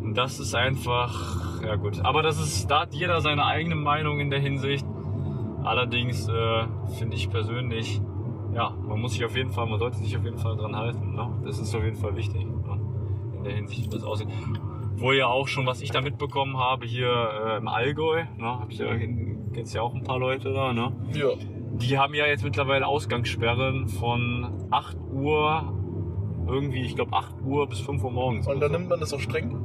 Und 0.02 0.14
das 0.16 0.38
ist 0.38 0.54
einfach, 0.54 1.62
ja 1.62 1.76
gut. 1.76 2.00
Aber 2.04 2.22
das 2.22 2.38
ist, 2.38 2.70
da 2.70 2.82
hat 2.82 2.94
jeder 2.94 3.20
seine 3.20 3.44
eigene 3.44 3.74
Meinung 3.74 4.20
in 4.20 4.30
der 4.30 4.40
Hinsicht. 4.40 4.86
Allerdings 5.64 6.28
äh, 6.28 6.64
finde 6.98 7.16
ich 7.16 7.28
persönlich, 7.28 8.00
ja, 8.54 8.70
man 8.70 9.00
muss 9.00 9.12
sich 9.14 9.24
auf 9.24 9.36
jeden 9.36 9.50
Fall, 9.50 9.66
man 9.66 9.78
sollte 9.78 9.98
sich 9.98 10.16
auf 10.16 10.24
jeden 10.24 10.38
Fall 10.38 10.56
dran 10.56 10.76
halten. 10.76 11.14
Ne? 11.14 11.28
Das 11.44 11.58
ist 11.58 11.74
auf 11.74 11.82
jeden 11.82 11.96
Fall 11.96 12.16
wichtig. 12.16 12.44
Ne? 12.44 12.80
In 13.36 13.44
der 13.44 13.52
Hinsicht, 13.52 13.84
wie 13.84 13.88
das 13.88 14.04
aussieht. 14.04 14.28
Wo 14.96 15.12
ja 15.12 15.26
auch 15.26 15.48
schon, 15.48 15.66
was 15.66 15.82
ich 15.82 15.90
da 15.90 16.00
mitbekommen 16.00 16.56
habe, 16.56 16.86
hier 16.86 17.10
äh, 17.10 17.56
im 17.58 17.68
Allgäu, 17.68 18.24
ne, 18.38 18.60
hab 18.60 18.70
ich 18.70 18.78
ja, 18.78 18.86
jetzt 19.52 19.74
ja 19.74 19.82
auch 19.82 19.94
ein 19.94 20.04
paar 20.04 20.18
Leute 20.18 20.52
da, 20.54 20.72
ne? 20.72 20.92
Ja. 21.12 21.28
Die 21.72 21.98
haben 21.98 22.14
ja 22.14 22.26
jetzt 22.26 22.44
mittlerweile 22.44 22.86
Ausgangssperren 22.86 23.88
von 23.88 24.68
8 24.70 24.96
Uhr, 25.12 25.75
irgendwie, 26.46 26.84
ich 26.84 26.94
glaube 26.94 27.12
8 27.12 27.42
Uhr 27.44 27.68
bis 27.68 27.80
5 27.80 28.02
Uhr 28.02 28.10
morgens. 28.10 28.46
Und 28.46 28.60
dann 28.60 28.72
nimmt 28.72 28.88
man 28.88 29.00
das 29.00 29.12
auch 29.12 29.20
streng. 29.20 29.64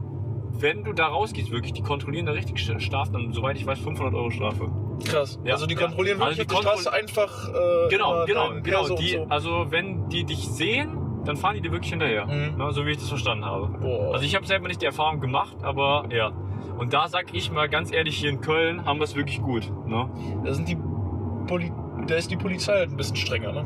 Wenn 0.59 0.83
du 0.83 0.93
da 0.93 1.07
rausgehst, 1.07 1.51
wirklich, 1.51 1.73
die 1.73 1.81
kontrollieren 1.81 2.25
da 2.25 2.33
richtig 2.33 2.59
Straf, 2.59 3.11
dann, 3.11 3.33
soweit 3.33 3.57
ich 3.57 3.65
weiß, 3.65 3.79
500 3.79 4.13
Euro 4.13 4.29
Strafe. 4.29 4.69
Krass. 5.05 5.39
Ja, 5.43 5.53
also 5.53 5.65
die 5.65 5.73
ja. 5.73 5.81
kontrollieren 5.81 6.21
Also 6.21 6.37
wirklich 6.37 6.47
die 6.47 6.67
auf 6.67 6.75
der 6.75 6.81
Straße 6.81 6.93
einfach. 6.93 7.49
Äh, 7.49 7.89
Genau, 7.89 8.25
genau, 8.25 8.49
genau. 8.61 8.95
Die, 8.95 9.09
so. 9.09 9.25
Also 9.29 9.67
wenn 9.69 10.09
die 10.09 10.23
dich 10.23 10.47
sehen, 10.47 10.97
dann 11.25 11.37
fahren 11.37 11.55
die 11.55 11.61
dir 11.61 11.71
wirklich 11.71 11.91
hinterher. 11.91 12.25
Mhm. 12.25 12.57
Ne, 12.57 12.71
so 12.71 12.85
wie 12.85 12.91
ich 12.91 12.97
das 12.97 13.09
verstanden 13.09 13.45
habe. 13.45 13.67
Boah. 13.79 14.13
Also 14.13 14.25
ich 14.25 14.35
habe 14.35 14.45
selber 14.45 14.67
nicht 14.67 14.81
die 14.81 14.85
Erfahrung 14.85 15.19
gemacht, 15.19 15.55
aber 15.63 16.05
ja. 16.11 16.31
Und 16.77 16.93
da 16.93 17.07
sag 17.07 17.33
ich 17.33 17.51
mal 17.51 17.69
ganz 17.69 17.91
ehrlich, 17.91 18.17
hier 18.17 18.29
in 18.29 18.41
Köln 18.41 18.85
haben 18.85 18.99
wir 18.99 19.03
es 19.03 19.15
wirklich 19.15 19.41
gut. 19.41 19.71
Ne? 19.85 20.09
da 20.43 20.53
sind 20.53 20.67
die 20.67 20.77
Poli 21.47 21.71
da 22.07 22.15
ist 22.15 22.31
die 22.31 22.37
Polizei 22.37 22.73
halt 22.73 22.89
ein 22.89 22.97
bisschen 22.97 23.15
strenger, 23.15 23.51
ne? 23.51 23.65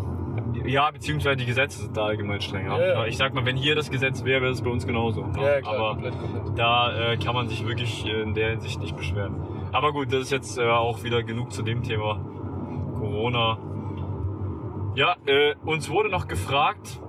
Ja, 0.65 0.89
beziehungsweise 0.91 1.37
die 1.37 1.45
Gesetze 1.45 1.79
sind 1.79 1.97
da 1.97 2.05
allgemein 2.05 2.41
strenger. 2.41 2.79
Ja, 2.79 2.87
ja. 2.87 3.05
Ich 3.05 3.17
sag 3.17 3.33
mal, 3.33 3.45
wenn 3.45 3.57
hier 3.57 3.75
das 3.75 3.91
Gesetz 3.91 4.23
wäre, 4.23 4.41
wäre 4.41 4.51
es 4.51 4.61
bei 4.61 4.69
uns 4.69 4.87
genauso. 4.87 5.21
Ja, 5.21 5.61
klar, 5.61 5.75
aber 5.75 5.89
komplett, 5.93 6.19
komplett. 6.19 6.57
da 6.57 7.11
äh, 7.13 7.17
kann 7.17 7.35
man 7.35 7.47
sich 7.49 7.65
wirklich 7.65 8.05
äh, 8.05 8.21
in 8.21 8.33
der 8.33 8.51
Hinsicht 8.51 8.79
nicht 8.79 8.95
beschweren. 8.95 9.35
Aber 9.71 9.91
gut, 9.91 10.13
das 10.13 10.21
ist 10.23 10.31
jetzt 10.31 10.57
äh, 10.57 10.67
auch 10.67 11.03
wieder 11.03 11.23
genug 11.23 11.51
zu 11.51 11.61
dem 11.61 11.83
Thema 11.83 12.19
Corona. 12.97 13.57
Ja, 14.95 15.17
äh, 15.25 15.55
uns 15.65 15.89
wurde 15.89 16.09
noch 16.09 16.27
gefragt, 16.27 17.01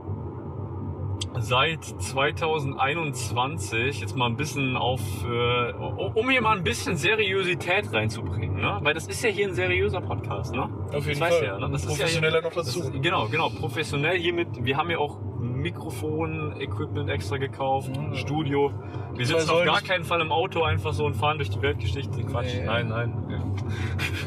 seit 1.39 1.85
2021 1.85 4.01
jetzt 4.01 4.17
mal 4.17 4.27
ein 4.27 4.37
bisschen 4.37 4.77
auf, 4.77 5.01
äh, 5.25 5.73
um 5.75 6.29
hier 6.31 6.41
mal 6.43 6.57
ein 6.57 6.65
bisschen 6.65 6.97
Seriosität 6.97 7.93
reinzubringen, 7.93 8.57
ne? 8.57 8.79
weil 8.83 8.95
das 8.95 9.07
ist 9.07 9.23
ja 9.23 9.31
hier 9.31 9.47
ein 9.49 9.55
seriöser 9.55 10.01
Podcast, 10.01 10.53
ne? 10.55 10.69
Auf 10.93 11.07
jeden 11.07 11.21
das 11.21 11.29
Fall. 11.37 11.45
ja, 11.45 11.59
ne? 11.59 11.71
Das 11.71 11.85
ist 11.85 11.91
ja 11.91 11.97
Professioneller 12.05 12.43
noch 12.43 12.53
dazu. 12.53 12.81
ist, 12.81 13.03
genau, 13.03 13.27
genau, 13.29 13.49
professionell 13.51 14.19
hiermit. 14.19 14.49
Wir 14.65 14.77
haben 14.77 14.91
ja 14.91 14.99
auch 14.99 15.19
Mikrofon-Equipment 15.41 17.09
extra 17.11 17.37
gekauft, 17.39 17.91
Mhm. 17.97 18.15
Studio. 18.15 18.73
Wir 19.15 19.27
sitzen 19.27 19.51
auf 19.51 19.65
gar 19.65 19.81
keinen 19.81 20.05
Fall 20.05 20.21
im 20.21 20.31
Auto 20.33 20.63
einfach 20.63 20.93
so 20.93 21.05
und 21.07 21.15
fahren 21.15 21.39
durch 21.39 21.51
die 21.51 21.63
Weltgeschichte. 21.63 22.23
Quatsch, 22.25 22.55
Nee. 22.55 22.65
nein, 22.67 22.89
nein. 22.89 23.13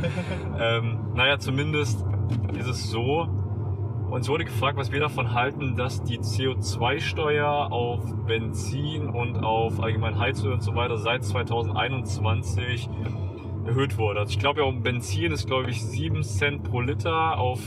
ähm, 0.60 1.00
naja, 1.14 1.38
zumindest 1.40 2.04
ist 2.58 2.68
es 2.68 2.90
so. 2.90 3.28
Uns 4.10 4.28
wurde 4.28 4.44
gefragt, 4.46 4.78
was 4.78 4.92
wir 4.92 5.00
davon 5.00 5.34
halten, 5.34 5.76
dass 5.76 6.04
die 6.04 6.18
CO2-Steuer 6.20 7.72
auf 7.72 8.02
Benzin 8.26 9.08
und 9.08 9.38
auf 9.44 9.80
allgemein 9.82 10.18
Heizöl 10.18 10.54
und 10.54 10.62
so 10.64 10.74
weiter 10.76 10.98
seit 10.98 11.24
2021 11.24 12.90
erhöht 13.66 13.98
wurde. 13.98 14.20
Also 14.22 14.32
ich 14.32 14.40
glaube 14.40 14.62
ja, 14.62 14.66
um 14.66 14.82
Benzin 14.82 15.32
ist 15.32 15.46
glaube 15.46 15.70
ich 15.70 15.84
7 15.84 16.24
Cent 16.24 16.64
pro 16.64 16.82
Liter, 16.82 17.38
auf 17.38 17.60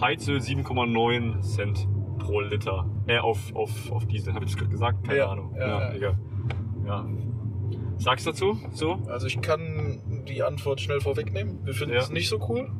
Heizöl 0.00 0.38
7,9 0.40 1.40
Cent 1.40 1.88
pro 2.18 2.40
Liter. 2.40 2.86
Äh, 3.06 3.18
auf, 3.18 3.54
auf, 3.56 3.90
auf 3.90 4.06
Diesel, 4.06 4.34
habe 4.34 4.44
ich 4.44 4.50
das 4.52 4.58
gerade 4.58 4.70
gesagt? 4.70 5.04
Keine 5.06 5.18
Ja, 5.18 5.28
Ahnung. 5.30 5.54
ja, 5.58 5.66
ja. 5.66 5.92
egal. 5.94 6.18
Ja. 6.86 7.06
Sagst 7.96 8.26
du 8.26 8.30
dazu? 8.30 8.58
So? 8.72 8.98
Also 9.08 9.26
ich 9.26 9.40
kann 9.40 10.24
die 10.28 10.42
Antwort 10.42 10.80
schnell 10.80 11.00
vorwegnehmen. 11.00 11.64
Wir 11.64 11.72
finden 11.74 11.96
es 11.96 12.10
nicht 12.10 12.28
so 12.28 12.38
cool. 12.48 12.70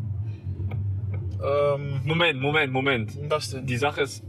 Ähm, 1.43 2.01
Moment, 2.05 2.41
Moment, 2.41 2.73
Moment. 2.73 3.19
was 3.31 3.51
denn? 3.51 3.67
Die 3.67 3.77
Sache 3.77 4.01
ist, 4.03 4.25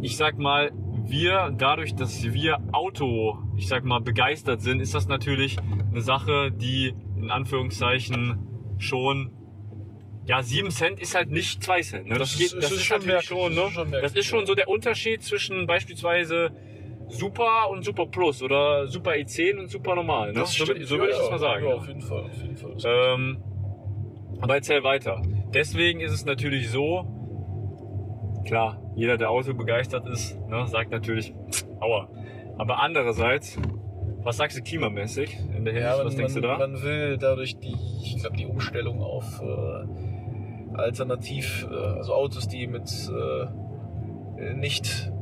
ich 0.00 0.16
sag 0.16 0.38
mal, 0.38 0.70
wir, 1.06 1.52
dadurch, 1.56 1.94
dass 1.94 2.22
wir 2.32 2.58
Auto, 2.72 3.38
ich 3.56 3.68
sag 3.68 3.84
mal, 3.84 4.00
begeistert 4.00 4.60
sind, 4.62 4.80
ist 4.80 4.94
das 4.94 5.08
natürlich 5.08 5.56
eine 5.90 6.00
Sache, 6.00 6.50
die 6.52 6.94
in 7.16 7.30
Anführungszeichen 7.30 8.38
schon, 8.78 9.30
ja, 10.26 10.42
7 10.42 10.70
Cent 10.70 11.00
ist 11.00 11.14
halt 11.14 11.30
nicht 11.30 11.62
2 11.62 11.80
Cent. 11.82 12.08
Ne? 12.08 12.16
Das, 12.18 12.30
Das 12.30 12.38
geht, 12.38 12.46
ist- 12.46 12.56
das 12.56 12.70
ist, 12.70 12.76
ist 12.78 12.84
schon 12.84 13.04
merklich, 13.06 13.28
schon, 13.28 13.54
ne? 13.54 13.60
ist 13.66 13.72
schon 13.72 13.90
Das 13.92 14.12
ist 14.14 14.26
schon 14.26 14.46
so 14.46 14.54
der 14.54 14.68
Unterschied 14.68 15.22
zwischen 15.22 15.66
beispielsweise 15.66 16.50
Super 17.08 17.68
und 17.70 17.84
Super 17.84 18.06
Plus 18.06 18.42
oder 18.42 18.86
Super 18.86 19.10
E10 19.12 19.58
und 19.58 19.68
Super 19.70 19.94
Normal. 19.94 20.32
Ne? 20.32 20.46
so 20.46 20.66
würde 20.66 20.84
so 20.86 20.94
ja, 20.96 21.02
würd 21.02 21.10
ich 21.10 21.16
ja, 21.16 21.22
das 21.22 21.30
mal 21.32 21.38
sagen. 21.38 21.66
Ja, 21.68 21.74
auf 21.74 21.86
jeden 21.88 22.00
Fall, 22.00 22.22
auf 22.22 22.42
jeden 22.42 22.56
Fall. 22.56 22.76
Ähm, 22.84 23.36
aber 24.40 24.54
erzähl 24.54 24.82
weiter. 24.82 25.20
Deswegen 25.54 26.00
ist 26.00 26.12
es 26.12 26.24
natürlich 26.24 26.68
so, 26.70 27.06
klar, 28.44 28.82
jeder, 28.96 29.16
der 29.16 29.30
Auto 29.30 29.54
begeistert 29.54 30.06
ist, 30.08 30.36
ne, 30.48 30.66
sagt 30.66 30.90
natürlich, 30.90 31.32
aua. 31.80 32.08
Aber 32.58 32.80
andererseits, 32.80 33.56
was 34.22 34.36
sagst 34.36 34.58
du 34.58 34.62
klimamäßig 34.62 35.38
in 35.56 35.64
der 35.64 35.74
Hinsicht? 35.74 35.90
ja, 35.92 35.96
man, 35.96 36.06
was 36.06 36.16
denkst 36.16 36.34
man, 36.34 36.42
du 36.42 36.48
da? 36.48 36.58
man 36.58 36.82
will 36.82 37.18
dadurch 37.18 37.58
die, 37.58 37.76
ich 38.02 38.16
glaube, 38.20 38.36
die 38.36 38.46
Umstellung 38.46 39.00
auf 39.00 39.40
äh, 39.42 40.76
alternativ, 40.76 41.66
äh, 41.70 41.74
also 41.74 42.14
Autos, 42.14 42.48
die 42.48 42.66
mit 42.66 42.90
äh, 43.10 44.54
nicht 44.54 45.12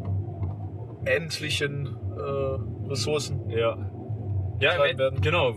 endlichen 1.05 1.87
äh, 2.17 2.89
Ressourcen 2.89 3.51
ja. 3.51 3.77
Ja, 4.61 4.85
im- 4.85 4.99
werden. 4.99 5.21
genau. 5.21 5.53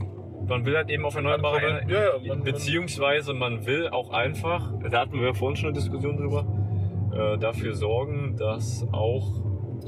Man 0.47 0.65
will 0.65 0.75
halt 0.77 0.89
eben 0.89 1.05
auf 1.05 1.15
erneuerbare. 1.15 1.59
Energie. 1.65 1.93
Ja, 1.93 2.17
ja, 2.21 2.35
man- 2.35 2.43
Beziehungsweise 2.43 3.33
man 3.33 3.65
will 3.65 3.87
auch 3.89 4.11
einfach, 4.11 4.71
da 4.89 4.99
hatten 5.01 5.19
wir 5.19 5.27
ja 5.27 5.33
vorhin 5.33 5.55
schon 5.55 5.69
eine 5.69 5.77
Diskussion 5.79 6.17
drüber, 6.17 6.45
äh, 7.13 7.37
dafür 7.37 7.73
sorgen, 7.75 8.35
dass 8.37 8.85
auch, 8.91 9.43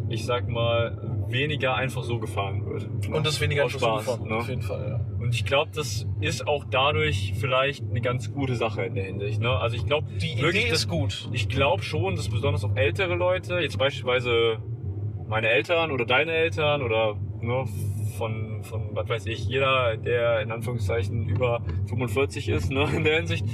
ich 0.10 0.26
sag 0.26 0.48
mal, 0.48 1.26
weniger 1.30 1.76
einfach 1.76 2.04
so 2.04 2.20
gefahren 2.20 2.66
wird. 2.66 2.88
und 3.14 3.26
das 3.26 3.42
weniger 3.42 3.64
einfach 3.64 3.80
so 3.80 3.86
Spaß, 3.86 4.06
gefahren, 4.06 4.28
ne? 4.30 4.36
auf 4.38 4.48
jeden 4.50 4.62
Fall, 4.62 4.88
ja. 4.90 5.00
Und 5.22 5.34
ich 5.36 5.46
glaube, 5.46 5.72
das 5.76 6.08
ist 6.22 6.48
auch 6.48 6.64
dadurch 6.72 7.34
vielleicht 7.38 7.84
eine 7.90 8.00
ganz 8.02 8.34
gute 8.34 8.56
Sache 8.56 8.84
in 8.86 8.96
der 8.96 9.04
Hinsicht. 9.04 9.42
Ne? 9.42 9.50
Also 9.50 9.76
ich 9.76 9.86
glaube, 9.86 10.08
Die 10.22 10.42
Wirklich, 10.42 10.64
Idee 10.64 10.70
das- 10.72 10.80
ist 10.84 10.88
gut. 10.88 11.28
ich 11.34 11.50
glaube 11.50 11.84
schon, 11.84 12.16
dass 12.16 12.30
besonders 12.30 12.64
auch 12.64 12.76
ältere 12.76 13.16
Leute, 13.16 13.60
jetzt 13.60 13.78
beispielsweise 13.78 14.58
meine 15.28 15.50
Eltern 15.50 15.92
oder 15.92 16.06
deine 16.06 16.32
Eltern 16.32 16.82
oder 16.82 17.18
ne, 17.42 17.66
von, 18.18 18.64
von, 18.64 18.90
was 18.94 19.10
weiß 19.10 19.26
ich, 19.28 19.48
jeder, 19.48 19.98
der 19.98 20.42
in 20.42 20.52
Anführungszeichen 20.52 21.28
über 21.30 21.62
45 21.88 22.50
ist, 22.50 22.72
ne, 22.72 22.88
in 22.96 23.04
der 23.04 23.18
Hinsicht, 23.18 23.46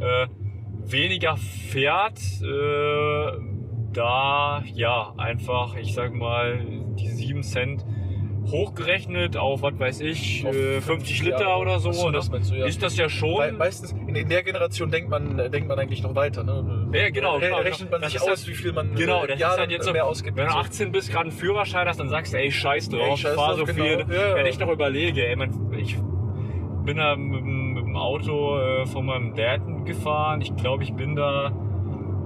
äh, 0.00 0.26
weniger 0.84 1.36
fährt, 1.36 2.20
äh, 2.42 3.32
da 3.92 4.62
ja 4.74 5.12
einfach, 5.16 5.76
ich 5.76 5.92
sag 5.94 6.14
mal, 6.14 6.64
die 6.98 7.08
7 7.08 7.42
Cent 7.42 7.84
hochgerechnet 8.52 9.36
auf, 9.36 9.62
was 9.62 9.78
weiß 9.78 10.00
ich, 10.02 10.44
Auf 10.46 10.54
äh, 10.54 10.80
50 10.80 11.22
Liter 11.24 11.40
Jahre. 11.40 11.60
oder 11.60 11.78
so, 11.80 11.88
Ach 11.90 11.94
so, 11.94 12.06
ne, 12.10 12.12
das 12.18 12.30
meinst 12.30 12.50
du, 12.50 12.54
ja. 12.56 12.66
ist 12.66 12.82
das 12.82 12.96
ja 12.96 13.08
schon. 13.08 13.38
Weil 13.38 13.52
meistens 13.52 13.92
in, 14.06 14.28
der 14.28 14.42
Generation 14.42 14.90
denkt 14.90 15.08
man, 15.10 15.36
denkt 15.50 15.68
man 15.68 15.78
eigentlich 15.78 16.02
noch 16.02 16.14
weiter. 16.14 16.44
Ne? 16.44 16.88
Ja, 16.92 17.10
genau, 17.10 17.36
Re 17.38 17.64
rechnet 17.64 17.90
man 17.90 18.00
das 18.02 18.12
sich 18.12 18.20
ist 18.20 18.22
aus, 18.22 18.38
halt- 18.40 18.48
wie 18.48 18.54
viel 18.54 18.72
man 18.72 18.94
Genau, 18.94 19.24
äh, 19.24 19.26
das 19.28 19.34
ist 19.36 19.40
Jahren 19.40 19.58
halt 19.60 19.70
jetzt 19.70 19.92
mehr 19.92 20.06
ausgibt. 20.06 20.36
Wenn 20.36 20.46
du 20.46 20.52
und 20.52 20.58
so. 20.62 20.68
18 20.68 20.92
bist, 20.92 21.10
gerade 21.10 21.30
einen 21.30 21.32
Führerschein 21.32 21.88
hast, 21.88 21.98
dann 21.98 22.08
sagst 22.08 22.32
du, 22.34 22.38
ey, 22.38 22.50
scheiß 22.52 22.88
drauf, 22.90 23.00
Ey, 23.10 23.16
scheiß 23.16 23.34
fahr 23.34 23.56
drauf, 23.56 23.58
so 23.60 23.64
genau. 23.74 23.84
viel. 23.84 23.98
Ja. 24.14 24.34
Wenn 24.34 24.46
ich 24.46 24.58
noch 24.58 24.68
überlege, 24.70 25.26
ey, 25.26 25.34
man, 25.36 25.72
ich 25.76 25.96
bin 26.84 26.96
da 26.98 27.16
mit, 27.16 27.40
dem- 27.40 27.72
mit 27.74 27.84
dem 27.84 27.96
Auto 27.96 28.58
äh, 28.58 28.86
von 28.86 29.06
meinem 29.06 29.34
Dad 29.34 29.60
gefahren. 29.84 30.40
Ich 30.40 30.54
glaube, 30.56 30.82
ich 30.82 30.92
bin 30.94 31.16
da 31.16 31.52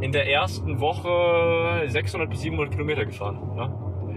in 0.00 0.12
der 0.12 0.28
ersten 0.30 0.80
Woche 0.80 1.82
600 1.88 2.28
bis 2.28 2.40
700 2.42 2.70
Kilometer 2.72 3.04
gefahren. 3.06 3.38
Ne? 3.56 3.72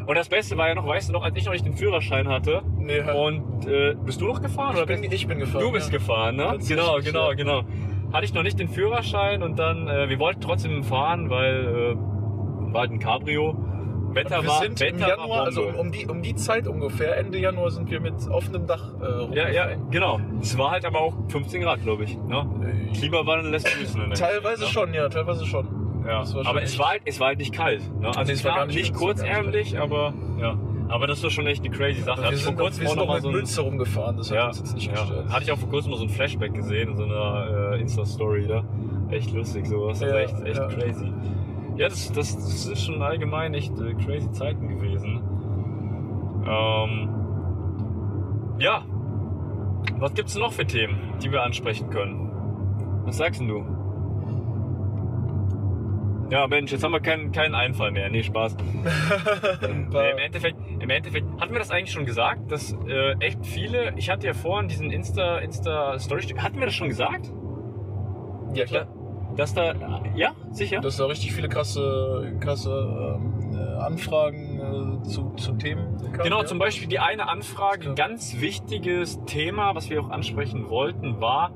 Und 0.10 0.16
das 0.18 0.28
Beste 0.28 0.58
war 0.58 0.70
ja 0.70 0.74
noch, 0.74 0.88
weißt 0.88 1.10
du 1.10 1.14
noch, 1.14 1.24
als 1.24 1.38
ich 1.38 1.46
noch 1.46 1.54
nicht 1.54 1.68
den 1.68 1.76
Führerschein 1.76 2.28
hatte 2.28 2.64
Nee, 2.80 3.04
halt. 3.04 3.16
und 3.16 3.68
äh, 3.68 3.94
bist 3.94 4.20
du 4.20 4.26
noch 4.26 4.42
gefahren? 4.42 4.72
ich, 4.72 4.82
oder 4.82 4.88
bin, 4.88 5.04
ich 5.04 5.28
bin 5.28 5.38
gefahren. 5.38 5.62
Du 5.62 5.72
bist 5.72 5.92
ja. 5.92 6.00
gefahren, 6.00 6.36
ne? 6.36 6.46
Tatsächlich, 6.46 6.80
Genau, 6.80 6.98
genau, 6.98 7.30
ja. 7.30 7.36
genau. 7.36 7.62
Hatte 8.12 8.26
ich 8.26 8.34
noch 8.34 8.42
nicht 8.42 8.58
den 8.58 8.70
Führerschein 8.70 9.44
und 9.44 9.60
dann, 9.60 9.88
äh, 9.88 10.10
wir 10.10 10.18
wollten 10.18 10.42
trotzdem 10.42 10.84
fahren, 10.84 11.30
weil 11.30 11.94
äh, 11.94 12.74
war 12.74 12.82
halt 12.82 12.92
ein 12.92 12.98
Cabrio 12.98 13.56
Wetter 14.16 14.42
wir 14.42 14.50
war, 14.50 14.62
sind 14.62 14.80
Wetter 14.80 14.96
im 14.96 15.00
Januar, 15.00 15.44
also 15.44 15.68
um 15.68 15.92
die, 15.92 16.08
um 16.08 16.24
die 16.24 16.34
Zeit 16.34 16.68
ungefähr, 16.68 17.16
Ende 17.18 17.38
Januar 17.38 17.70
sind 17.70 17.92
wir 17.92 18.00
mit 18.00 18.16
offenem 18.32 18.66
Dach 18.66 18.94
äh, 19.00 19.36
Ja, 19.36 19.50
ja, 19.50 19.68
genau. 19.92 20.20
Es 20.42 20.58
war 20.58 20.72
halt 20.72 20.86
aber 20.86 21.02
auch 21.02 21.14
15 21.28 21.62
Grad, 21.62 21.84
glaube 21.84 22.06
ich. 22.06 22.18
Ne? 22.18 22.50
Äh, 22.64 22.98
Klimawandel 22.98 23.52
lässt 23.52 23.68
grüßen. 23.68 24.10
Teilweise 24.16 24.50
Hinsicht, 24.50 24.72
schon, 24.72 24.92
ja, 24.96 25.08
teilweise 25.08 25.46
schon. 25.46 25.79
Ne? 26.10 26.42
Ja. 26.44 26.50
Aber 26.50 26.62
es 26.64 26.78
war, 26.80 26.90
halt, 26.90 27.02
es 27.06 27.20
war 27.20 27.28
halt 27.28 27.38
nicht 27.40 27.54
kalt. 27.54 27.82
Ne? 28.02 28.08
Also 28.08 28.32
es 28.32 28.40
es 28.40 28.46
war 28.46 28.52
war 28.52 28.58
gar 28.60 28.66
nicht- 28.68 28.76
nicht 28.76 28.94
es 28.94 28.98
kurzärmlich, 29.00 29.80
aber 29.80 30.14
ja. 30.40 30.58
Aber 30.90 31.06
das 31.06 31.22
war 31.22 31.30
schon 31.30 31.46
echt 31.46 31.64
eine 31.64 31.70
crazy 31.76 32.02
Sache. 32.02 32.24
wir 32.24 32.32
ich 32.32 32.38
vor 32.44 32.46
sind, 32.46 32.56
noch, 32.58 32.64
kurzem 32.64 32.82
wir 32.82 32.88
auch 32.90 32.94
sind 33.22 33.32
noch 33.32 33.32
mit 33.40 33.48
so 33.48 33.62
rumgefahren, 33.62 34.18
das 34.18 34.32
hat 34.32 34.38
ja, 34.38 34.48
uns 34.48 34.58
jetzt 34.58 34.74
nicht 34.74 34.88
ja. 34.88 35.00
gestört. 35.00 35.30
Hatte 35.32 35.44
ich 35.44 35.52
auch 35.52 35.58
vor 35.60 35.70
kurzem 35.70 35.92
mal 35.92 35.98
so 35.98 36.04
ein 36.06 36.10
Flashback 36.10 36.52
gesehen 36.54 36.90
in 36.90 36.98
so 36.98 37.04
einer 37.04 37.74
äh, 37.74 37.82
Insta-Story 37.82 38.48
da. 38.48 38.64
Echt 39.12 39.32
lustig 39.32 39.68
sowas. 39.68 40.00
Das 40.00 40.10
Ja, 40.10 40.18
ist 40.18 40.34
echt, 40.34 40.46
echt 40.48 40.58
ja. 40.58 40.68
crazy. 40.68 41.14
Ja, 41.78 41.90
das, 41.90 42.12
das, 42.12 42.36
das 42.36 42.66
ist 42.66 42.84
schon 42.84 43.02
allgemein 43.04 43.54
echt 43.54 43.80
äh, 43.80 43.94
crazy 44.04 44.32
Zeiten 44.32 44.68
gewesen. 44.68 45.22
Ähm, 46.48 47.10
ja. 48.58 48.82
Was 50.00 50.14
gibt's 50.16 50.36
noch 50.36 50.54
für 50.54 50.66
Themen, 50.66 50.98
die 51.22 51.32
wir 51.32 51.44
ansprechen 51.44 51.90
können? 51.92 52.32
Was 53.06 53.18
sagst 53.18 53.40
denn 53.42 53.48
du? 53.48 53.64
Ja, 56.30 56.46
Mensch, 56.48 56.72
jetzt 56.72 56.84
haben 56.84 56.92
wir 56.92 57.00
keinen, 57.00 57.32
keinen 57.32 57.56
Einfall 57.56 57.92
mehr. 57.92 58.10
Nee, 58.10 58.24
Spaß. 58.24 58.56
Nee, 59.64 59.66
Im 60.12 60.18
Endeffekt, 60.18 60.58
Im 60.80 60.90
Endeffekt, 60.90 61.26
hatten 61.40 61.52
wir 61.52 61.60
das 61.60 61.72
eigentlich 61.72 61.92
schon 61.92 62.06
gesagt, 62.06 62.52
dass 62.52 62.76
äh, 62.88 63.14
echt 63.20 63.46
viele, 63.46 63.94
ich 63.96 64.10
hatte 64.10 64.28
ja 64.28 64.34
vorhin 64.34 64.68
diesen 64.68 64.92
Insta, 64.92 65.40
Insta 65.40 65.98
Story, 65.98 66.22
hatten 66.38 66.60
wir 66.60 66.66
das 66.66 66.76
schon 66.76 66.90
gesagt? 66.90 67.32
ja, 68.54 68.66
klar. 68.66 68.88
Dass 69.36 69.54
da, 69.54 69.74
ja, 70.16 70.34
sicher? 70.52 70.82
Dass 70.82 70.98
da 70.98 71.06
richtig 71.06 71.34
viele 71.34 71.50
krasse, 71.50 72.36
krasse 72.40 73.18
ähm, 73.18 73.54
äh, 73.54 73.82
Anfragen 73.82 75.00
äh, 75.00 75.04
zu, 75.04 75.32
zu 75.36 75.54
Themen 75.54 75.98
kamen. 75.98 76.24
Genau, 76.24 76.40
ja. 76.40 76.46
zum 76.46 76.60
Beispiel 76.60 76.88
die 76.88 77.00
eine 77.00 77.30
Anfrage, 77.30 77.94
ganz 77.94 78.42
wichtiges 78.42 79.24
Thema, 79.26 79.76
was 79.76 79.90
wir 79.90 80.02
auch 80.02 80.10
ansprechen 80.10 80.70
wollten, 80.70 81.22
war, 81.22 81.54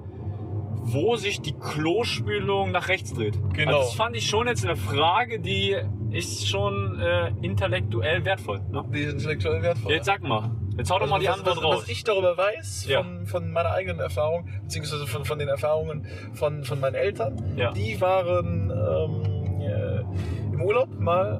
wo 0.86 1.16
sich 1.16 1.42
die 1.42 1.54
Klospülung 1.54 2.72
nach 2.72 2.90
rechts 2.90 3.14
dreht. 3.14 3.38
Genau. 3.54 3.78
Also 3.78 3.90
das 3.90 3.94
fand 3.96 4.16
ich 4.16 4.28
schon 4.28 4.48
jetzt 4.48 4.66
eine 4.66 4.76
Frage, 4.76 5.40
die 5.40 5.76
ist 6.12 6.48
schon 6.48 7.00
äh, 7.00 7.32
intellektuell 7.42 8.24
wertvoll. 8.26 8.60
Ne? 8.72 8.84
Die 8.94 9.04
sind 9.04 9.14
intellektuell 9.16 9.62
wertvoll. 9.64 9.94
Jetzt 9.94 10.06
sag 10.06 10.22
mal, 10.22 10.52
jetzt 10.78 10.92
hau 10.92 11.00
doch 11.00 11.10
mal 11.10 11.20
die 11.20 11.28
was, 11.28 11.38
Antwort 11.40 11.58
was, 11.58 11.64
raus. 11.64 11.82
Was 11.84 11.90
ich 11.90 12.04
darüber 12.04 12.38
weiß, 12.38 12.88
Ja. 12.88 13.02
von, 13.02 13.26
von 13.26 13.52
meiner 13.52 13.72
eigenen 13.72 14.00
Erfahrung, 14.00 14.48
beziehungsweise 14.64 15.08
von, 15.08 15.24
von 15.26 15.40
den 15.40 15.48
Erfahrungen 15.48 16.06
von, 16.34 16.64
von 16.64 16.80
meinen 16.80 16.96
Eltern, 16.96 17.56
Ja. 17.58 17.72
die 17.72 18.00
waren 18.02 18.70
ähm, 18.70 19.62
äh, 19.62 20.54
im 20.54 20.62
Urlaub 20.62 20.90
mal, 21.00 21.40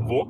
Wo? 0.00 0.26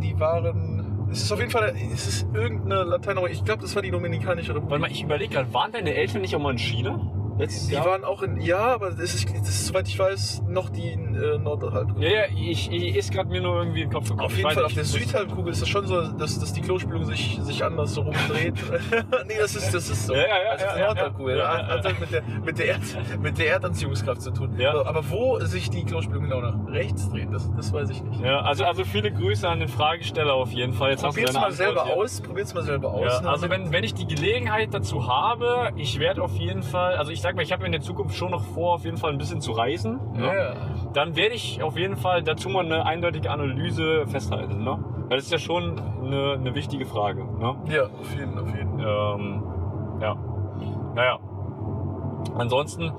die 0.00 0.18
waren, 0.18 1.08
es 1.10 1.22
ist 1.24 1.32
auf 1.32 1.40
jeden 1.40 1.50
Fall, 1.50 1.74
es 1.92 2.06
ist 2.06 2.26
irgendeine 2.32 2.84
Lateinamerika, 2.84 3.36
ich 3.38 3.44
glaube, 3.44 3.62
das 3.62 3.74
war 3.74 3.82
die 3.82 3.90
Dominikanische 3.90 4.50
Republik. 4.54 4.70
Warte 4.70 4.82
mal, 4.82 4.90
ich 4.90 5.02
überlege 5.02 5.34
gerade, 5.34 5.52
waren 5.52 5.72
deine 5.72 5.92
Eltern 5.94 6.22
nicht 6.22 6.34
auch 6.36 6.40
mal 6.40 6.52
in 6.52 6.58
China? 6.58 7.16
Letztes 7.40 7.68
Die 7.68 7.74
Jahr? 7.74 7.86
waren 7.86 8.04
auch 8.04 8.22
in, 8.22 8.38
ja, 8.40 8.58
aber 8.58 8.90
das 8.90 9.14
ist, 9.14 9.28
das 9.30 9.48
ist 9.48 9.66
soweit 9.66 9.88
ich 9.88 9.98
weiß, 9.98 10.42
noch 10.46 10.68
die 10.68 10.90
äh, 10.90 11.38
Nordhalbkugel. 11.38 12.02
Ja, 12.02 12.10
ja, 12.10 12.24
ich, 12.36 12.70
ich 12.70 12.94
ist 12.96 13.12
gerade 13.12 13.30
mir 13.30 13.40
nur 13.40 13.56
irgendwie 13.56 13.82
in 13.82 13.88
den 13.88 13.94
Kopf 13.94 14.08
gekommen. 14.08 14.26
Auf 14.26 14.36
jeden 14.36 14.50
Fall, 14.50 14.64
auf 14.64 14.74
der 14.74 14.84
Südhalbkugel 14.84 15.52
ist 15.52 15.62
es 15.62 15.68
schon 15.68 15.86
so, 15.86 16.02
dass, 16.02 16.38
dass 16.38 16.52
die 16.52 16.60
Klospülung 16.60 17.04
sich, 17.06 17.38
sich 17.42 17.64
anders 17.64 17.94
so 17.94 18.02
rumdreht. 18.02 18.54
nee, 19.26 19.34
das 19.38 19.56
ist, 19.56 19.72
das 19.74 19.88
ist 19.88 20.06
so. 20.06 20.14
Ja, 20.14 20.20
ja, 20.20 20.26
ja, 20.26 20.50
also 20.50 20.66
ja, 20.66 20.78
ja, 20.78 20.86
Nordhalbkugel. 20.86 21.38
ja, 21.38 21.58
ja, 21.58 21.66
Hat, 21.66 21.84
halt 21.84 22.00
mit 22.00 22.12
der, 22.12 22.22
mit, 22.44 22.58
der 22.58 22.66
Erd, 22.66 22.82
mit 23.20 23.38
der 23.38 23.46
Erdanziehungskraft 23.52 24.20
zu 24.20 24.32
tun. 24.32 24.58
Ja. 24.58 24.84
Aber 24.84 25.08
wo 25.10 25.38
sich 25.40 25.70
die 25.70 25.84
Klospülung 25.84 26.24
genau 26.24 26.42
nach 26.42 26.56
rechts 26.70 27.08
dreht, 27.08 27.32
das, 27.32 27.50
das 27.56 27.72
weiß 27.72 27.88
ich 27.90 28.02
nicht. 28.02 28.20
Ja, 28.20 28.42
also, 28.42 28.64
also 28.64 28.84
viele 28.84 29.10
Grüße 29.10 29.48
an 29.48 29.60
den 29.60 29.68
Fragesteller 29.68 30.34
auf 30.34 30.52
jeden 30.52 30.74
Fall. 30.74 30.90
Jetzt 30.90 31.02
Probier's 31.04 31.32
mal 31.32 31.40
Antwort 31.44 31.54
selber 31.54 31.84
hier. 31.84 31.94
aus. 31.94 32.20
Probier's 32.20 32.54
mal 32.54 32.62
selber 32.62 32.92
aus. 32.92 33.22
Ne? 33.22 33.30
also 33.30 33.48
wenn, 33.48 33.72
wenn 33.72 33.84
ich 33.84 33.94
die 33.94 34.06
Gelegenheit 34.06 34.74
dazu 34.74 35.06
habe, 35.06 35.72
ich 35.76 35.98
werde 35.98 36.22
auf 36.22 36.36
jeden 36.36 36.62
Fall, 36.62 36.96
also 36.96 37.10
ich 37.10 37.20
sag 37.30 37.36
mal, 37.36 37.42
ich 37.42 37.52
habe 37.52 37.64
in 37.64 37.70
der 37.70 37.80
Zukunft 37.80 38.16
schon 38.16 38.32
noch 38.32 38.42
vor, 38.42 38.74
auf 38.74 38.84
jeden 38.84 38.96
Fall 38.96 39.12
ein 39.12 39.18
bisschen 39.18 39.40
zu 39.40 39.52
reisen. 39.52 40.00
Ne? 40.14 40.26
ja. 40.26 40.54
Dann 40.92 41.14
werde 41.14 41.36
ich 41.36 41.62
auf 41.62 41.76
jeden 41.76 41.96
Fall 41.96 42.24
dazu 42.24 42.48
mal 42.48 42.64
eine 42.64 42.84
eindeutige 42.84 43.30
Analyse 43.30 44.04
festhalten. 44.08 44.64
Ne? 44.64 44.84
Weil 45.08 45.16
das 45.16 45.26
ist 45.26 45.32
ja 45.32 45.38
schon 45.38 45.78
eine, 45.78 46.32
eine 46.32 46.54
wichtige 46.56 46.86
Frage. 46.86 47.24
Ne? 47.24 47.56
ja, 47.68 47.84
auf 47.84 48.12
jeden, 48.18 48.36
jeden. 48.56 48.80
Ähm, 48.80 49.42
ja. 50.00 50.16
Naja. 50.96 51.20
Ansonsten, 52.36 52.92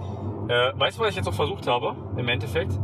äh, 0.47 0.71
weißt 0.75 0.97
du, 0.97 1.01
was 1.01 1.09
ich 1.09 1.17
jetzt 1.17 1.27
auch 1.27 1.33
versucht 1.33 1.67
habe? 1.67 1.93
Im 2.15 2.29
Endeffekt. 2.29 2.79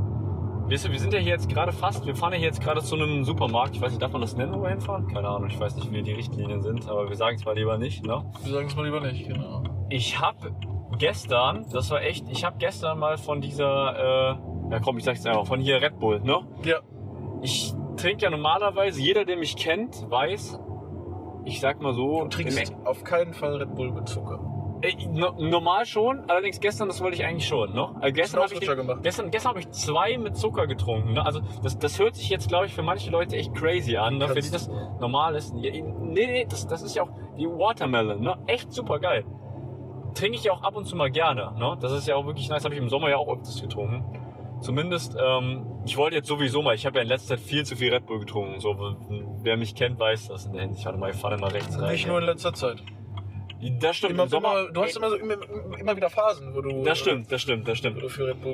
Weißt 0.70 0.86
du, 0.86 0.92
wir 0.92 1.00
sind 1.00 1.14
ja 1.14 1.20
hier 1.20 1.32
jetzt 1.32 1.48
gerade 1.48 1.72
fast, 1.72 2.06
wir 2.06 2.14
fahren 2.14 2.34
ja 2.34 2.40
hier 2.40 2.48
jetzt 2.48 2.60
gerade 2.60 2.82
zu 2.82 2.96
einem 2.96 3.24
Supermarkt. 3.24 3.74
Ich 3.74 3.82
weiß 3.82 3.92
nicht, 3.92 4.02
darf 4.02 4.12
man 4.12 4.20
das 4.20 4.36
nennen, 4.36 4.54
wo 4.54 4.62
wir 4.62 4.70
hinfahren? 4.70 5.08
Keine 5.08 5.30
Ahnung, 5.30 5.48
ich 5.48 5.58
weiß 5.58 5.78
nicht, 5.78 5.94
wie 5.94 6.04
die 6.04 6.12
Richtlinien 6.12 6.62
sind, 6.62 6.90
aber 6.90 7.08
wir 7.08 7.16
sagen 7.16 7.38
es 7.38 7.46
mal 7.46 7.56
lieber 7.56 7.78
nicht. 7.78 8.06
Ne? 8.06 8.22
Wir 8.44 8.52
sagen 8.52 8.68
es 8.68 8.76
mal 8.76 8.84
lieber 8.84 9.00
nicht, 9.00 9.30
genau. 9.30 9.64
Ich 9.90 10.20
habe 10.20 10.52
gestern, 10.98 11.66
das 11.72 11.92
war 11.92 12.02
echt, 12.02 12.30
ich 12.30 12.44
habe 12.44 12.58
gestern 12.60 13.00
mal 13.00 13.18
von 13.18 13.42
dieser, 13.42 14.36
äh, 14.70 14.72
ja 14.72 14.80
komm, 14.84 14.98
ich 14.98 15.04
sag's 15.04 15.26
einfach, 15.26 15.46
von 15.48 15.60
hier 15.60 15.82
Red 15.82 16.00
Bull, 16.00 16.20
ne? 16.20 16.40
Ja, 16.64 16.80
Ich 17.42 17.74
trinke 17.98 18.24
ja 18.24 18.30
normalerweise, 18.30 19.02
jeder, 19.02 19.26
der 19.26 19.38
mich 19.38 19.56
kennt, 19.56 20.10
weiß, 20.10 20.60
ich 21.46 21.60
sag 21.60 21.82
mal 21.82 21.94
so, 21.94 22.24
du 22.24 22.28
trinkst 22.28 22.74
auf 22.86 23.04
keinen 23.04 23.34
Fall 23.34 23.56
Red 23.58 23.76
Bull 23.76 23.92
mit 23.92 24.08
Zucker. 24.08 24.40
Äh, 24.82 24.94
no, 25.08 25.32
normal 25.40 25.86
schon, 25.86 26.30
allerdings 26.30 26.60
gestern, 26.60 26.88
das 26.88 27.02
wollte 27.02 27.16
ich 27.16 27.26
eigentlich 27.26 27.48
schon. 27.48 27.74
Ne? 27.74 27.90
Also 28.00 28.14
gestern 28.14 28.44
habe 28.44 28.54
ich, 28.54 28.60
gestern, 29.02 29.32
gestern 29.32 29.50
hab 29.50 29.58
ich 29.58 29.70
zwei 29.72 30.18
mit 30.18 30.38
Zucker 30.38 30.68
getrunken. 30.68 31.14
Ne? 31.14 31.26
Also 31.26 31.42
das, 31.64 31.80
das 31.80 31.98
hört 32.00 32.16
sich 32.16 32.30
jetzt, 32.30 32.48
glaube 32.48 32.68
ich, 32.68 32.74
für 32.74 32.84
manche 32.84 33.10
Leute 33.10 33.36
echt 33.38 33.56
crazy 33.56 33.98
an, 33.98 34.18
ne? 34.18 34.28
für 34.28 34.40
die 34.40 34.52
das 34.52 34.70
normal 35.00 35.36
ist. 35.36 35.54
Nee, 35.54 35.84
nee, 36.02 36.46
das, 36.48 36.68
das 36.68 36.84
ist 36.84 36.96
ja 36.96 37.04
auch 37.04 37.10
die 37.38 37.48
Watermelon. 37.48 38.22
Ne? 38.22 38.38
Echt 38.46 38.72
super 38.72 39.00
geil. 39.00 39.26
Trinke 40.18 40.38
ich 40.38 40.44
ja 40.46 40.52
auch 40.54 40.64
ab 40.64 40.76
und 40.76 40.86
zu 40.86 40.96
mal 40.96 41.12
gerne. 41.12 41.54
Ne? 41.58 41.78
Das 41.80 41.92
ist 41.92 42.08
ja 42.08 42.16
auch 42.16 42.26
wirklich 42.26 42.50
nice, 42.50 42.64
habe 42.64 42.74
ich 42.74 42.82
im 42.82 42.90
Sommer 42.90 43.10
ja 43.10 43.18
auch 43.18 43.28
öfters 43.28 43.62
getrunken. 43.62 44.04
Zumindest, 44.62 45.16
ähm, 45.24 45.66
ich 45.86 45.98
wollte 45.98 46.16
jetzt 46.16 46.28
sowieso 46.28 46.64
mal, 46.64 46.74
ich 46.74 46.86
habe 46.88 46.98
ja 46.98 47.04
in 47.04 47.08
letzter 47.08 47.38
Zeit 47.38 47.46
viel 47.46 47.64
zu 47.64 47.76
viel 47.76 47.94
Red 47.94 48.08
Bull 48.08 48.20
getrunken. 48.20 48.60
So, 48.60 48.76
wer 49.44 49.58
mich 49.58 49.76
kennt, 49.76 50.00
weiß 50.00 50.30
das 50.30 50.46
in 50.48 50.54
der 50.54 50.64
Hinsicht. 50.64 50.86
Warte 50.86 50.98
mal, 50.98 51.12
ich 51.12 51.16
fahre 51.16 51.38
mal 51.38 51.52
rechts 51.52 51.80
rein. 51.80 51.92
Nicht 51.92 52.08
nur 52.08 52.18
in 52.18 52.26
letzter 52.26 52.54
Zeit. 52.54 52.84
das 53.80 53.96
stimmt, 53.96 54.14
Immer, 54.14 54.24
im 54.24 54.30
Sommer. 54.30 54.62
immer, 54.62 54.72
du 54.72 54.82
hast 54.82 54.98
immer, 54.98 55.10
so, 55.12 55.16
immer, 55.18 55.36
immer 55.80 55.96
wieder 55.96 56.10
Phasen, 56.10 56.56
wo 56.56 56.62
du. 56.62 56.84
das 56.84 56.98
stimmt, 56.98 57.32
das 57.32 57.42
stimmt, 57.44 57.68
das 57.68 57.78
stimmt. 57.78 58.02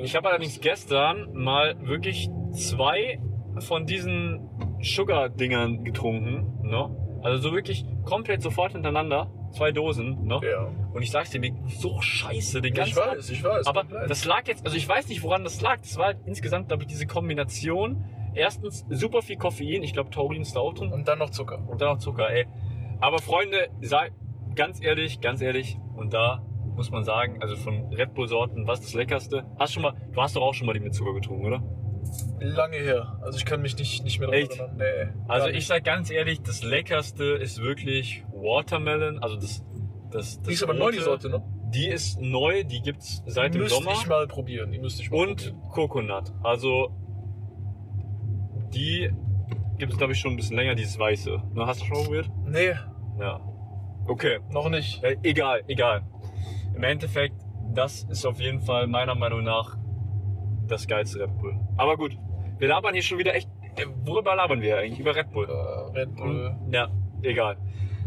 Ich 0.02 0.14
habe 0.14 0.28
allerdings 0.28 0.60
gestern 0.60 1.32
mal 1.32 1.74
wirklich 1.80 2.28
zwei 2.52 3.18
von 3.60 3.86
diesen 3.86 4.50
Sugar-Dingern 4.82 5.84
getrunken. 5.84 6.68
Ne? 6.68 6.94
Also 7.22 7.48
so 7.48 7.54
wirklich 7.54 7.86
komplett 8.04 8.42
sofort 8.42 8.72
hintereinander. 8.72 9.30
Zwei 9.52 9.70
Dosen. 9.70 10.24
Ne? 10.26 10.40
Ja. 10.42 10.68
Und 10.92 11.02
ich 11.02 11.10
sag's 11.10 11.30
dir, 11.30 11.40
so 11.66 12.00
scheiße 12.00 12.60
den 12.60 12.72
Ich 12.72 12.78
ganzen 12.78 12.96
weiß, 12.96 13.30
ich 13.30 13.44
weiß. 13.44 13.66
Aber 13.66 13.84
das 13.84 14.24
lag 14.24 14.46
jetzt, 14.46 14.64
also 14.64 14.76
ich 14.76 14.88
weiß 14.88 15.08
nicht, 15.08 15.22
woran 15.22 15.44
das 15.44 15.60
lag. 15.60 15.78
Das 15.80 15.96
war 15.96 16.06
halt 16.06 16.18
insgesamt, 16.26 16.68
glaube 16.68 16.82
ich, 16.82 16.88
diese 16.88 17.06
Kombination. 17.06 18.04
Erstens 18.34 18.84
super 18.88 19.22
viel 19.22 19.36
Koffein. 19.36 19.82
Ich 19.82 19.92
glaube, 19.92 20.10
Taurin 20.10 20.42
ist 20.42 20.56
da 20.56 20.60
auch 20.60 20.74
drin. 20.74 20.92
Und 20.92 21.06
dann 21.06 21.20
noch 21.20 21.30
Zucker. 21.30 21.62
Und 21.68 21.80
dann 21.80 21.94
noch 21.94 21.98
Zucker, 21.98 22.30
ey. 22.30 22.46
Aber 23.00 23.18
Freunde, 23.18 23.68
sei 23.80 24.10
ganz 24.54 24.82
ehrlich, 24.82 25.20
ganz 25.20 25.40
ehrlich. 25.40 25.78
Und 25.96 26.14
da 26.14 26.42
muss 26.74 26.90
man 26.90 27.04
sagen, 27.04 27.40
also 27.40 27.56
von 27.56 27.92
Red 27.92 28.14
Bull 28.14 28.26
Sorten, 28.26 28.66
was 28.66 28.80
ist 28.80 28.88
das 28.88 28.94
leckerste? 28.94 29.44
Hast 29.58 29.72
schon 29.72 29.82
mal, 29.82 29.94
du 30.12 30.20
hast 30.20 30.34
doch 30.34 30.42
auch 30.42 30.54
schon 30.54 30.66
mal 30.66 30.72
die 30.72 30.80
mit 30.80 30.94
Zucker 30.94 31.14
getrunken, 31.14 31.46
oder? 31.46 31.62
Lange 32.40 32.76
her. 32.76 33.18
Also 33.22 33.38
ich 33.38 33.44
kann 33.44 33.62
mich 33.62 33.76
nicht, 33.78 34.04
nicht 34.04 34.20
mehr 34.20 34.28
Echt? 34.30 34.58
erinnern. 34.58 34.76
Nee. 34.76 35.12
Also 35.28 35.48
ich 35.48 35.54
nicht. 35.54 35.66
sag 35.68 35.84
ganz 35.84 36.10
ehrlich, 36.10 36.42
das 36.42 36.62
leckerste 36.62 37.24
ist 37.24 37.60
wirklich 37.62 38.24
Watermelon, 38.32 39.18
also 39.20 39.36
das 39.36 39.64
das, 40.10 40.36
das 40.38 40.42
Die 40.42 40.52
ist 40.52 40.62
aber 40.62 40.74
neu, 40.74 40.92
die. 40.92 40.98
Sorte, 40.98 41.28
ne? 41.28 41.42
Die 41.74 41.88
ist 41.88 42.20
neu, 42.20 42.62
die 42.62 42.80
gibt's 42.82 43.22
seit 43.26 43.52
dem 43.54 43.62
müsste 43.62 43.82
Sommer. 43.82 43.92
ich 44.00 44.06
mal 44.06 44.28
probieren. 44.28 44.70
Die 44.70 44.78
müsste 44.78 45.02
ich 45.02 45.10
mal 45.10 45.26
und 45.28 45.36
probieren. 45.36 45.70
Coconut. 45.72 46.32
Also 46.44 46.90
die 48.74 49.10
gibt's 49.78 49.96
glaube 49.98 50.12
ich 50.12 50.20
schon 50.20 50.32
ein 50.32 50.36
bisschen 50.36 50.56
länger, 50.56 50.74
dieses 50.74 50.98
weiße. 50.98 51.42
Na, 51.54 51.66
hast 51.66 51.80
du 51.82 51.86
schon 51.86 52.04
probiert? 52.04 52.30
Nee, 52.46 52.74
Ja. 53.18 53.40
Okay. 54.06 54.38
noch 54.50 54.68
nicht. 54.68 55.02
Äh, 55.02 55.16
egal, 55.22 55.62
egal. 55.66 56.02
Im 56.76 56.82
Endeffekt, 56.82 57.36
das 57.72 58.04
ist 58.04 58.24
auf 58.26 58.38
jeden 58.38 58.60
Fall 58.60 58.86
meiner 58.86 59.14
Meinung 59.14 59.42
nach 59.42 59.76
das 60.68 60.86
geilste 60.86 61.20
Red 61.20 61.36
Bull. 61.38 61.58
Aber 61.76 61.96
gut, 61.96 62.16
wir 62.58 62.68
labern 62.68 62.94
hier 62.94 63.02
schon 63.02 63.18
wieder 63.18 63.34
echt. 63.34 63.48
äh, 63.76 63.84
Worüber 64.04 64.34
labern 64.34 64.60
wir 64.60 64.78
eigentlich? 64.78 64.98
Über 65.00 65.14
Red 65.14 65.32
Bull. 65.32 65.48
Äh, 65.48 65.98
Red 65.98 66.14
Bull. 66.16 66.56
Ja, 66.70 66.88
egal. 67.22 67.56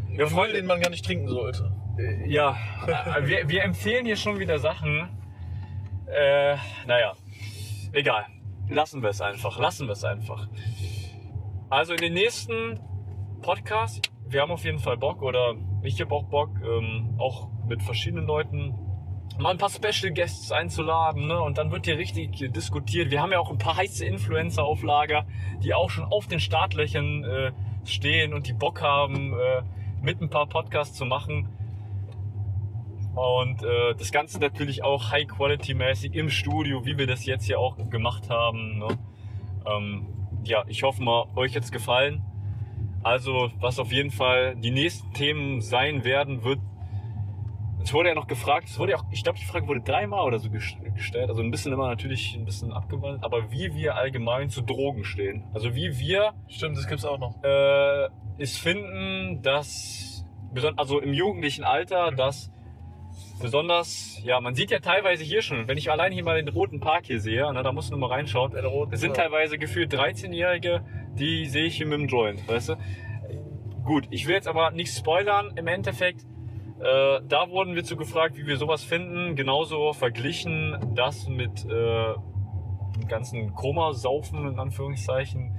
Ja, 0.10 0.26
Obwohl, 0.26 0.28
Freunde, 0.46 0.54
den 0.56 0.65
man 0.65 0.80
gar 0.82 0.89
nicht 0.89 1.06
trinken 1.06 1.28
sollte. 1.28 1.72
äh, 2.00 2.30
ja, 2.32 2.56
äh, 2.88 3.28
wir, 3.28 3.50
wir 3.50 3.63
empfehlen 3.63 4.06
hier 4.06 4.15
schon 4.17 4.39
wieder 4.39 4.58
Sachen. 4.60 5.10
Äh, 6.08 6.56
naja, 6.88 7.13
egal. 7.91 8.26
Lassen 8.70 9.02
wir 9.02 9.10
es 9.10 9.22
einfach. 9.22 9.60
Lassen 9.60 9.88
wir 9.88 9.93
es 9.93 10.04
einfach. 10.04 10.48
Also 11.70 11.93
in 11.93 12.00
den 12.02 12.13
nächsten 12.13 12.80
Podcast, 13.41 14.10
wir 14.28 14.41
haben 14.41 14.52
auf 14.52 14.63
jeden 14.63 14.80
Fall 14.80 14.98
Bock 14.98 15.22
oder 15.22 15.54
ich 15.84 16.00
habe 16.02 16.13
auch 16.15 16.24
Bock, 16.24 16.50
ähm, 16.65 17.15
auch 17.17 17.50
mit 17.67 17.84
verschiedenen 17.84 18.26
Leuten 18.26 18.74
mal 19.40 19.52
ein 19.52 19.58
paar 19.58 19.70
Special 19.70 20.13
Guests 20.13 20.52
einzuladen. 20.52 21.28
Ne? 21.28 21.40
Und 21.40 21.58
dann 21.58 21.72
wird 21.72 21.86
hier 21.86 21.98
richtig 21.98 22.52
diskutiert. 22.54 23.12
Wir 23.12 23.22
haben 23.22 23.32
ja 23.32 23.40
auch 23.40 23.52
ein 23.52 23.58
paar 23.58 23.78
heiße 23.78 24.06
Influencer 24.06 24.63
auf 24.63 24.84
Lager, 24.84 25.26
die 25.63 25.74
auch 25.74 25.90
schon 25.90 26.06
auf 26.06 26.28
den 26.28 26.40
Startlöchern 26.40 27.24
äh, 27.24 27.52
stehen 27.86 28.34
und 28.34 28.48
die 28.48 28.54
Bock 28.54 28.82
haben, 28.82 29.34
äh, 29.34 29.62
mit 30.02 30.22
ein 30.22 30.30
paar 30.30 30.48
Podcasts 30.48 30.96
zu 30.96 31.06
machen. 31.06 31.50
Und 33.16 33.63
äh, 33.63 33.96
das 33.98 34.12
Ganze 34.12 34.40
natürlich 34.40 34.84
auch 34.84 35.12
High-Quality-mäßig 35.12 36.13
im 36.13 36.30
Studio, 36.30 36.86
wie 36.86 37.00
wir 37.00 37.08
das 37.08 37.26
jetzt 37.26 37.46
hier 37.46 37.60
auch 37.60 37.76
gemacht 37.90 38.30
haben. 38.30 38.78
Ne? 38.78 38.88
Ähm, 39.66 40.08
ja, 40.44 40.63
ich 40.68 40.84
hoffe 40.84 41.02
mal, 41.02 41.26
euch 41.36 41.54
jetzt 41.54 41.72
gefallen. 41.72 42.24
Also, 43.04 43.52
was 43.60 43.80
auf 43.80 43.92
jeden 43.92 44.12
Fall 44.12 44.56
die 44.56 44.72
nächsten 44.72 45.13
Themen 45.13 45.62
sein 45.62 46.04
werden, 46.04 46.44
wird. 46.44 46.60
Es 47.88 47.93
wurde 47.93 48.10
ja 48.10 48.15
noch 48.15 48.28
gefragt, 48.28 48.67
es 48.67 48.78
wurde 48.80 48.91
ja 48.91 48.97
auch, 48.97 49.06
ich 49.12 49.23
glaube, 49.23 49.39
die 49.39 49.45
Frage 49.45 49.65
wurde 49.65 49.80
dreimal 49.80 50.26
oder 50.26 50.39
so 50.39 50.50
gestellt. 50.50 51.30
Also 51.30 51.41
ein 51.41 51.52
bisschen 51.52 51.71
immer 51.71 51.88
natürlich 51.88 52.36
ein 52.36 52.43
bisschen 52.43 52.73
abgewandelt, 52.73 53.23
aber 53.23 53.50
wie 53.50 53.73
wir 53.76 53.95
allgemein 53.95 54.50
zu 54.50 54.62
Drogen 54.62 55.06
stehen. 55.06 55.45
Also 55.54 55.73
wie 55.73 55.97
wir. 55.97 56.34
Stimmt, 56.50 56.76
das 56.76 56.86
gibt's 56.89 57.06
auch 57.06 57.17
noch. 57.17 57.41
Äh, 57.45 58.10
es 58.39 58.58
finden, 58.58 59.41
dass 59.41 60.26
also 60.76 61.00
im 61.00 61.13
jugendlichen 61.13 61.63
Alter, 61.63 62.12
dass 62.12 62.52
besonders, 63.41 64.21
ja, 64.21 64.41
man 64.41 64.54
sieht 64.54 64.69
ja 64.69 64.80
teilweise 64.80 65.23
hier 65.23 65.41
schon, 65.41 65.69
wenn 65.69 65.78
ich 65.78 65.89
allein 65.89 66.12
hier 66.12 66.26
mal 66.26 66.43
den 66.43 66.54
roten 66.54 66.82
Park 66.82 67.06
hier 67.06 67.21
sehe, 67.21 67.54
ne, 67.54 67.63
da 67.63 67.71
musst 67.71 67.93
du 67.93 67.95
mal 67.95 68.08
reinschauen, 68.08 68.52
es 68.91 69.00
sind 69.00 69.15
teilweise 69.15 69.58
gefühlt 69.58 69.93
13-Jährige, 69.93 70.84
die 71.17 71.45
sehe 71.45 71.63
ich 71.63 71.78
hier 71.78 71.86
mit 71.86 72.02
dem 72.02 72.08
Joint, 72.10 72.45
weißt 72.50 72.67
du? 72.67 72.76
Gut, 73.86 74.08
ich 74.10 74.28
will 74.28 74.36
jetzt 74.36 74.50
aber 74.50 74.71
nicht 74.71 74.93
spoilern, 74.93 75.54
im 75.56 75.67
Endeffekt, 75.67 76.26
äh, 76.80 77.22
da 77.28 77.50
wurden 77.50 77.76
wir 77.76 77.84
zu 77.84 77.98
gefragt, 77.98 78.38
wie 78.38 78.46
wir 78.46 78.58
sowas 78.58 78.84
finden, 78.84 79.36
genauso 79.36 79.94
verglichen 79.94 80.94
das 80.96 81.28
mit 81.28 81.66
äh, 81.66 82.13
dem 82.96 83.08
ganzen 83.08 83.54
Koma-Saufen, 83.56 84.48
in 84.48 84.60
Anführungszeichen, 84.60 85.58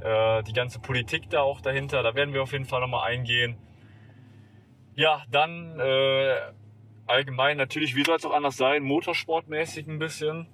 äh, 0.00 0.42
die 0.42 0.52
ganze 0.52 0.80
Politik 0.80 1.30
da 1.30 1.42
auch 1.42 1.60
dahinter, 1.60 2.02
da 2.02 2.14
werden 2.14 2.34
wir 2.34 2.42
auf 2.42 2.52
jeden 2.52 2.64
Fall 2.64 2.80
nochmal 2.80 3.08
eingehen. 3.08 3.56
Ja, 4.96 5.22
dann 5.30 5.78
äh, 5.78 6.34
allgemein 7.06 7.56
natürlich, 7.56 7.94
wie 7.94 8.04
soll 8.04 8.16
es 8.16 8.24
auch 8.24 8.34
anders 8.34 8.56
sein, 8.56 8.82
motorsportmäßig 8.82 9.86
ein 9.86 9.98
bisschen. 9.98 10.46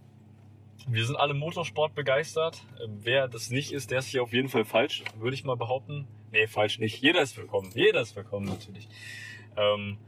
Wir 0.88 1.04
sind 1.04 1.16
alle 1.16 1.34
Motorsport 1.34 1.94
begeistert. 1.94 2.62
Wer 2.88 3.28
das 3.28 3.50
nicht 3.50 3.72
ist, 3.72 3.90
der 3.90 3.98
ist 3.98 4.08
hier 4.08 4.22
auf 4.22 4.32
jeden 4.32 4.48
Fall 4.48 4.64
falsch, 4.64 5.04
würde 5.18 5.34
ich 5.34 5.44
mal 5.44 5.56
behaupten. 5.56 6.08
Nee, 6.32 6.46
falsch 6.46 6.78
nicht. 6.78 7.02
Jeder 7.02 7.20
ist 7.20 7.36
willkommen. 7.36 7.70
Jeder 7.74 8.00
ist 8.00 8.16
willkommen 8.16 8.46
natürlich. 8.46 8.88
Ähm, 9.56 9.98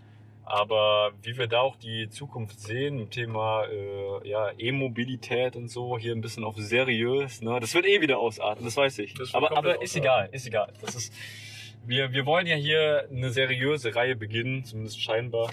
aber 0.45 1.13
wie 1.23 1.39
wir 1.39 1.47
da 1.47 1.61
auch 1.61 1.77
die 1.77 2.09
Zukunft 2.09 2.59
sehen 2.61 2.99
im 2.99 3.11
Thema 3.11 3.65
äh, 3.67 4.29
ja, 4.29 4.51
E-Mobilität 4.59 5.55
und 5.57 5.69
so, 5.69 5.97
hier 5.97 6.13
ein 6.13 6.21
bisschen 6.21 6.45
auf 6.45 6.57
seriös, 6.57 7.43
ne? 7.43 7.59
das 7.61 7.75
wird 7.75 7.87
eh 7.87 8.01
wieder 8.01 8.19
ausarten, 8.19 8.65
das 8.65 8.77
weiß 8.77 8.99
ich. 8.99 9.15
Das 9.15 9.35
aber 9.35 9.57
aber 9.57 9.81
ist 9.81 9.97
egal, 9.97 10.29
ist 10.33 10.47
egal. 10.47 10.73
Das 10.81 10.95
ist, 10.97 11.15
wir, 11.87 12.13
wir 12.13 12.27
wollen 12.27 12.47
ja 12.47 12.57
hier 12.57 13.09
eine 13.11 13.31
seriöse 13.31 13.95
Reihe 13.95 14.17
beginnen, 14.17 14.65
zumindest 14.65 15.01
scheinbar. 15.01 15.51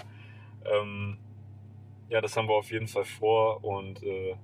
Ähm, 0.65 1.17
ja, 2.09 2.19
das 2.21 2.35
haben 2.35 2.47
wir 2.47 2.55
auf 2.55 2.71
jeden 2.71 2.87
Fall 2.87 3.05
vor. 3.05 3.63
Und 3.63 4.01
äh, 4.03 4.35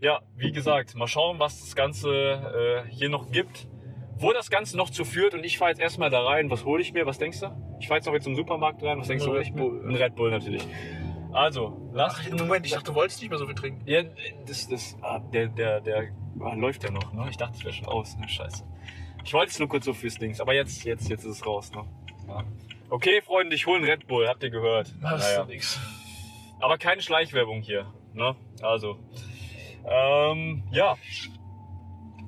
ja, 0.00 0.20
wie 0.36 0.50
gesagt, 0.50 0.94
mal 0.96 1.06
schauen, 1.06 1.38
was 1.38 1.60
das 1.60 1.76
Ganze 1.76 2.84
äh, 2.88 2.90
hier 2.90 3.08
noch 3.08 3.30
gibt. 3.30 3.68
Wo 4.16 4.32
das 4.32 4.50
Ganze 4.50 4.76
noch 4.76 4.90
zu 4.90 5.04
führt. 5.04 5.34
Und 5.34 5.44
ich 5.44 5.58
fahre 5.58 5.70
jetzt 5.70 5.80
erstmal 5.80 6.10
da 6.10 6.22
rein. 6.22 6.50
Was 6.50 6.64
hole 6.64 6.80
ich 6.82 6.92
mir? 6.92 7.06
Was 7.06 7.18
denkst 7.18 7.40
du? 7.40 7.76
Ich 7.80 7.88
fahre 7.88 7.98
jetzt 7.98 8.06
noch 8.06 8.14
jetzt 8.14 8.24
zum 8.24 8.36
Supermarkt 8.36 8.82
rein. 8.82 8.98
Was 8.98 9.08
denkst 9.08 9.24
du, 9.24 9.36
ich 9.36 9.52
mir? 9.52 9.62
Ein 9.62 9.94
Red 9.94 10.14
Bull 10.14 10.30
natürlich. 10.30 10.62
Also, 11.32 11.90
lass. 11.92 12.14
Ach, 12.18 12.38
Moment, 12.38 12.66
ich 12.66 12.72
dachte, 12.72 12.90
du 12.90 12.94
wolltest 12.94 13.20
nicht 13.20 13.30
mehr 13.30 13.38
so 13.38 13.46
viel 13.46 13.54
trinken. 13.54 13.82
Ja, 13.86 14.02
das, 14.46 14.68
das, 14.68 14.96
ah, 15.00 15.18
der, 15.18 15.48
der, 15.48 15.80
der 15.80 16.10
ah, 16.40 16.54
läuft 16.54 16.84
ja 16.84 16.90
noch, 16.90 17.12
ne? 17.12 17.26
Ich 17.30 17.38
dachte, 17.38 17.56
es 17.56 17.64
wäre 17.64 17.72
schon 17.72 17.86
aus. 17.86 18.16
Ne? 18.16 18.28
Scheiße. 18.28 18.64
Ich 19.24 19.32
wollte 19.32 19.50
es 19.50 19.58
nur 19.58 19.68
kurz 19.68 19.86
so 19.86 19.94
fürs 19.94 20.16
Dings, 20.16 20.40
aber 20.40 20.52
jetzt, 20.52 20.84
jetzt, 20.84 21.08
jetzt 21.08 21.24
ist 21.24 21.36
es 21.36 21.46
raus, 21.46 21.72
ne? 21.72 21.84
Ja. 22.28 22.44
Okay, 22.90 23.22
Freunde, 23.22 23.56
ich 23.56 23.66
hole 23.66 23.78
einen 23.78 23.88
Red 23.88 24.06
Bull, 24.06 24.28
habt 24.28 24.42
ihr 24.42 24.50
gehört? 24.50 24.92
Machst 25.00 25.26
naja. 25.26 25.44
nix. 25.46 25.80
Aber 26.60 26.76
keine 26.76 27.00
Schleichwerbung 27.00 27.62
hier. 27.62 27.86
Ne? 28.12 28.36
Also, 28.60 28.98
ähm, 29.86 30.64
ja. 30.70 30.96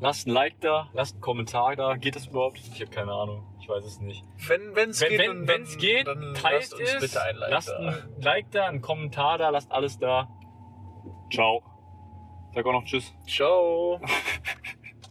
Lasst 0.01 0.27
ein 0.27 0.31
Like 0.31 0.61
da, 0.61 0.89
lasst 0.93 1.15
einen 1.15 1.21
Kommentar 1.21 1.77
da. 1.77 1.97
Geht 1.97 2.17
das 2.17 2.27
überhaupt? 2.27 2.59
Ich 2.59 2.81
habe 2.81 2.91
keine 2.91 3.13
Ahnung. 3.13 3.47
Ich 3.61 3.69
weiß 3.69 3.85
es 3.85 4.01
nicht. 4.01 4.25
Wenn 4.47 4.73
es 4.91 5.01
wenn, 5.01 5.09
geht, 5.09 5.19
wenn, 5.19 5.47
dann, 5.47 5.79
geht 5.79 6.07
dann 6.07 6.35
teilt 6.35 6.73
es. 6.73 7.01
Bitte 7.01 7.23
ein 7.23 7.37
like 7.37 7.51
lasst 7.51 7.69
da. 7.69 7.79
ein 7.79 8.15
Like 8.21 8.51
da, 8.51 8.67
einen 8.67 8.83
Kommentar 8.83 9.39
da, 9.39 9.49
lasst 9.49 9.73
alles 9.73 9.99
da. 9.99 10.29
Ciao. 11.33 11.63
Sag 12.55 12.67
auch 12.67 12.73
noch 12.73 12.85
Tschüss. 12.85 13.15
Ciao. 13.27 14.01